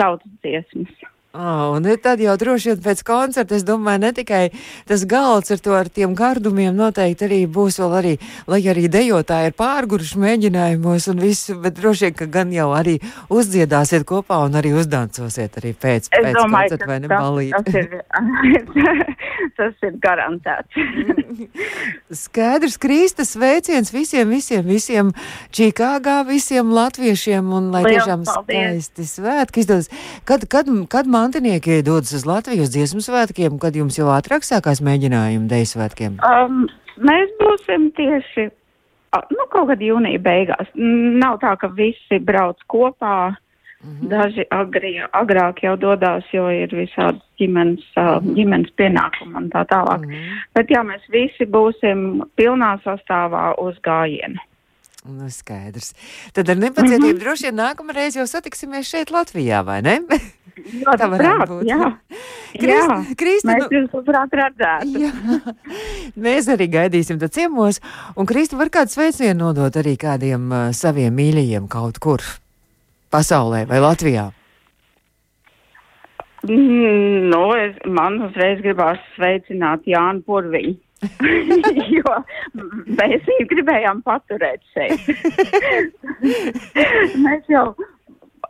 tautas 0.01 0.39
dziesmas. 0.41 1.11
Oh, 1.31 1.77
un 1.77 1.85
tad 2.03 2.19
jau 2.19 2.33
droši 2.35 2.73
vien 2.73 2.79
pēc 2.83 3.01
koncerta, 3.07 3.55
es 3.55 3.63
domāju, 3.63 4.01
ne 4.03 4.09
tikai 4.17 4.41
tas 4.89 5.05
galds 5.07 5.53
ar 5.55 5.61
to 5.63 5.71
ar 5.77 5.87
tiem 5.87 6.11
gardumiem 6.17 6.75
noteikti 6.75 7.23
arī 7.23 7.37
būs 7.47 7.77
vēl 7.79 7.93
arī, 8.01 8.11
lai 8.51 8.59
arī 8.67 8.89
dejotāji 8.91 9.47
ir 9.53 9.55
pārguruši 9.55 10.19
mēģinājumos 10.19 11.07
un 11.13 11.21
visu, 11.23 11.55
bet 11.63 11.77
droši 11.79 12.09
vien, 12.09 12.17
ka 12.19 12.27
gan 12.33 12.51
jau 12.51 12.65
arī 12.75 12.97
uzdziedāsiet 13.31 14.03
kopā 14.09 14.41
un 14.43 14.59
arī 14.59 14.73
uzdancosiet 14.75 15.55
arī 15.61 15.71
pēc, 15.71 16.09
Es 16.11 16.25
pēc 16.25 16.35
domāju, 16.35 16.75
koncerta, 16.75 16.89
vai 16.91 16.99
ne, 16.99 17.07
tas, 17.07 17.23
balīt. 17.23 17.55
tas, 17.63 17.79
ir, 17.79 17.87
tas 19.61 19.87
ir 19.87 19.95
garantēts. 20.03 20.83
Skaidrs, 22.25 22.75
Kristus 22.83 23.33
sveiciens 23.37 23.93
visiem, 23.95 24.27
visiem, 24.35 24.67
visiem 24.67 25.13
Čikāgā, 25.55 26.21
visiem 26.27 26.75
latviešiem 26.75 27.55
un 27.55 27.71
lai 27.71 27.85
Liels 27.85 28.03
tiešām 28.03 28.27
paldies. 28.27 28.91
skaisti 28.91 29.07
svētki 29.15 29.63
izdodas. 29.63 29.87
Kad, 30.27 30.43
kad, 30.51 30.67
kad 30.91 31.07
mantinieki 31.21 31.81
dodas 31.85 32.15
uz 32.17 32.25
Latvijas 32.25 32.71
dziesmu 32.73 33.03
svētkiem, 33.05 33.59
kad 33.61 33.77
jums 33.77 33.99
jau 33.99 34.09
ātrāk 34.13 34.45
sākās 34.47 34.81
mēģinājumi 34.81 35.49
deju 35.51 35.69
svētkiem? 35.75 36.17
Um, 36.25 36.65
mēs 36.97 37.29
būsim 37.41 37.91
tieši 37.97 38.49
nu, 39.11 39.45
kaut 39.51 39.69
kad 39.71 39.81
jūnija 39.83 40.21
beigās. 40.23 40.69
Nav 40.75 41.39
tā, 41.43 41.55
ka 41.61 41.71
visi 41.77 42.19
brauc 42.19 42.61
kopā. 42.71 43.33
Mhm. 43.81 44.09
Daži 44.11 44.43
agri, 44.53 44.91
agrāk 45.17 45.63
jau 45.65 45.73
dodas, 45.79 46.27
jo 46.29 46.45
ir 46.53 46.69
visādi 46.69 47.17
ģimenes, 47.41 47.87
ģimenes 48.37 48.69
pienākumi 48.77 49.39
un 49.39 49.49
tā 49.49 49.63
tālāk. 49.71 50.05
Mhm. 50.05 50.43
Bet 50.53 50.69
jā, 50.69 50.83
mēs 50.85 51.01
visi 51.09 51.49
būsim 51.49 52.21
pilnā 52.37 52.75
sastāvā 52.85 53.55
uz 53.57 53.79
gājienu. 53.81 54.37
Nu, 55.03 55.25
skaidrs. 55.33 55.93
Tad 56.33 56.49
ar 56.53 56.59
nepacietību 56.61 57.15
Mhm. 57.15 57.21
droši 57.23 57.47
vien 57.49 57.55
nākamreiz 57.57 58.15
jau 58.19 58.25
satiksimies 58.29 58.85
šeit 58.85 59.09
Latvijā, 59.09 59.63
vai 59.65 59.81
ne? 59.81 59.95
Jā, 60.61 60.93
Tā 60.99 61.07
varētu 61.09 61.17
prāt, 61.17 61.49
būt. 61.49 61.63
jā. 61.65 61.87
Krist- 62.53 62.91
jā. 62.91 63.15
Kristi, 63.17 63.47
Mēs 63.47 63.63
nu- 63.63 63.69
jūs 63.79 63.95
labprāt 63.97 64.35
redzētu. 64.37 64.99
Jā, 65.01 65.11
mēs 66.27 66.49
arī 66.53 66.67
gaidīsim 66.69 67.17
tad 67.19 67.31
ciemos. 67.33 67.79
Un 68.15 68.25
Kristi 68.29 68.55
var 68.59 68.69
kādu 68.69 68.93
sveicienu 68.93 69.39
nodot 69.47 69.73
arī 69.81 69.95
kādiem 69.97 70.51
uh, 70.51 70.71
saviem 70.75 71.15
mīļajiem 71.17 71.67
kaut 71.71 71.97
kur 71.99 72.19
pasaulē 73.11 73.65
vai 73.67 73.79
Latvijā. 73.81 74.27
Mm, 76.43 77.29
nu, 77.29 77.41
es, 77.57 77.75
man 77.85 78.15
uzreiz 78.27 78.61
gribās 78.65 78.97
sveicināt 79.15 79.85
Jānu 79.89 80.23
Purviņu. 80.25 80.77
jo 81.97 82.17
mēs 82.99 83.23
viņu 83.29 83.47
gribējām 83.53 84.03
paturēt 84.05 84.61
šeit. 84.75 84.99
mēs 87.25 87.49
jau 87.51 87.65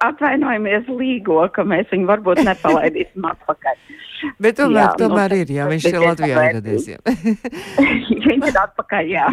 atvainojamies 0.02 0.88
līgo, 0.98 1.42
ka 1.54 1.64
mēs 1.68 1.90
viņu 1.94 2.08
varbūt 2.10 2.42
nepalaidīsim 2.48 3.26
atpakaļ. 3.32 3.82
Bet 4.42 4.58
tomēr, 4.58 4.78
Jā, 4.78 4.86
jā, 4.86 4.90
nu, 4.94 5.02
tomēr 5.02 5.34
tas- 5.34 5.40
ir, 5.42 5.52
tas 5.52 5.70
viņš 5.72 5.86
ir 5.90 5.98
Latvijā 6.02 6.42
ieradies. 6.48 6.88
jā. 6.92 7.00
Viņš 8.32 8.46
ir 8.52 8.58
atpakaļ, 8.62 9.08
jā. 9.10 9.26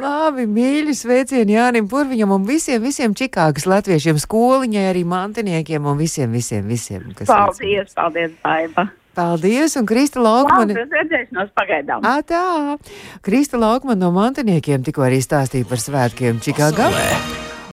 Labi, 0.00 0.44
mīļi 0.46 0.94
sveicieni 0.94 1.56
Jānim 1.56 1.88
Purviņam 1.90 2.36
un 2.36 2.46
visiem, 2.46 2.78
visiem 2.82 3.16
Čikāgas 3.18 3.66
latviešiem, 3.70 4.20
skoliņai, 4.22 4.86
arī 4.92 5.02
mantiniekiem 5.10 5.90
un 5.90 5.98
visiem, 5.98 6.30
visiem, 6.34 6.64
visiem. 6.70 7.10
Kas 7.18 7.30
Paldies, 7.30 7.90
paldies, 7.98 8.34
Baiba. 8.44 8.86
Paldies, 9.14 9.74
un 9.76 9.86
Krista 9.86 10.22
Laukmane. 10.22 10.76
uz 10.78 10.94
redzēšanos 10.94 11.50
pagaidām. 11.58 12.06
Ā, 12.06 12.22
tā! 12.22 12.78
Krista 13.26 13.58
Laukmane 13.58 13.98
no 14.00 14.12
mantiniekiem 14.14 14.84
tikko 14.86 15.02
arī 15.08 15.18
stāstīja 15.24 15.66
par 15.66 15.82
svētkiem 15.82 16.38
Čikāgā. 16.44 16.90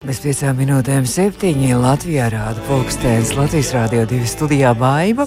Bez 0.05 0.19
piecām 0.21 0.59
minūtēm 0.61 1.07
septiņi 1.09 1.73
Latvijā 1.81 2.27
rāda 2.29 2.61
pulkstens 2.67 3.33
Latvijas 3.37 3.71
Rādio 3.73 4.03
2 4.09 4.29
studijā 4.29 4.75
Baiba 4.77 5.25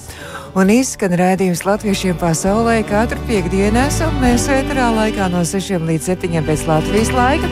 un 0.55 0.71
izskan 0.71 1.15
rādījums 1.19 1.65
latviešiem 1.67 2.15
pasaulē 2.19 2.77
katru 2.87 3.19
piekdienu 3.27 3.83
esam 3.83 4.15
mēs 4.23 4.47
vētrā 4.51 4.87
laikā 4.95 5.27
no 5.33 5.43
6 5.47 5.87
līdz 5.91 6.09
7 6.15 6.47
pēc 6.47 6.65
Latvijas 6.71 7.11
laika. 7.15 7.51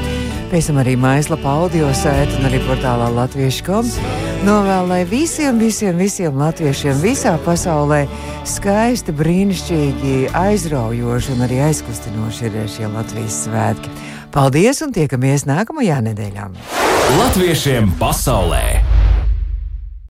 Pēc 0.49 0.71
tam 0.71 0.79
arī 0.81 0.95
mājaslapā 0.97 1.59
audio 1.59 1.91
sēta 1.93 2.39
un 2.39 2.49
arī 2.49 2.63
portālā 2.65 3.11
latviešu.com. 3.19 4.28
Novēl, 4.39 4.85
lai 4.87 5.01
visiem, 5.03 5.57
visiem, 5.59 5.97
visiem 5.99 6.37
latviešiem 6.39 7.01
visā 7.03 7.33
pasaulē 7.43 8.05
skaisti, 8.47 9.11
brīnišķīgi, 9.19 10.29
aizraujoši 10.31 11.33
un 11.35 11.43
arī 11.43 11.59
aizkustinoši 11.67 12.47
ir 12.47 12.55
šie 12.71 12.87
Latvijas 12.93 13.41
svētki. 13.43 13.91
Paldies 14.31 14.79
un 14.85 14.95
tiekamies 14.95 15.43
nākamajā 15.49 15.99
nedēļā! 16.07 16.47
Latviešiem 17.19 17.91
pasaulē! 17.99 18.88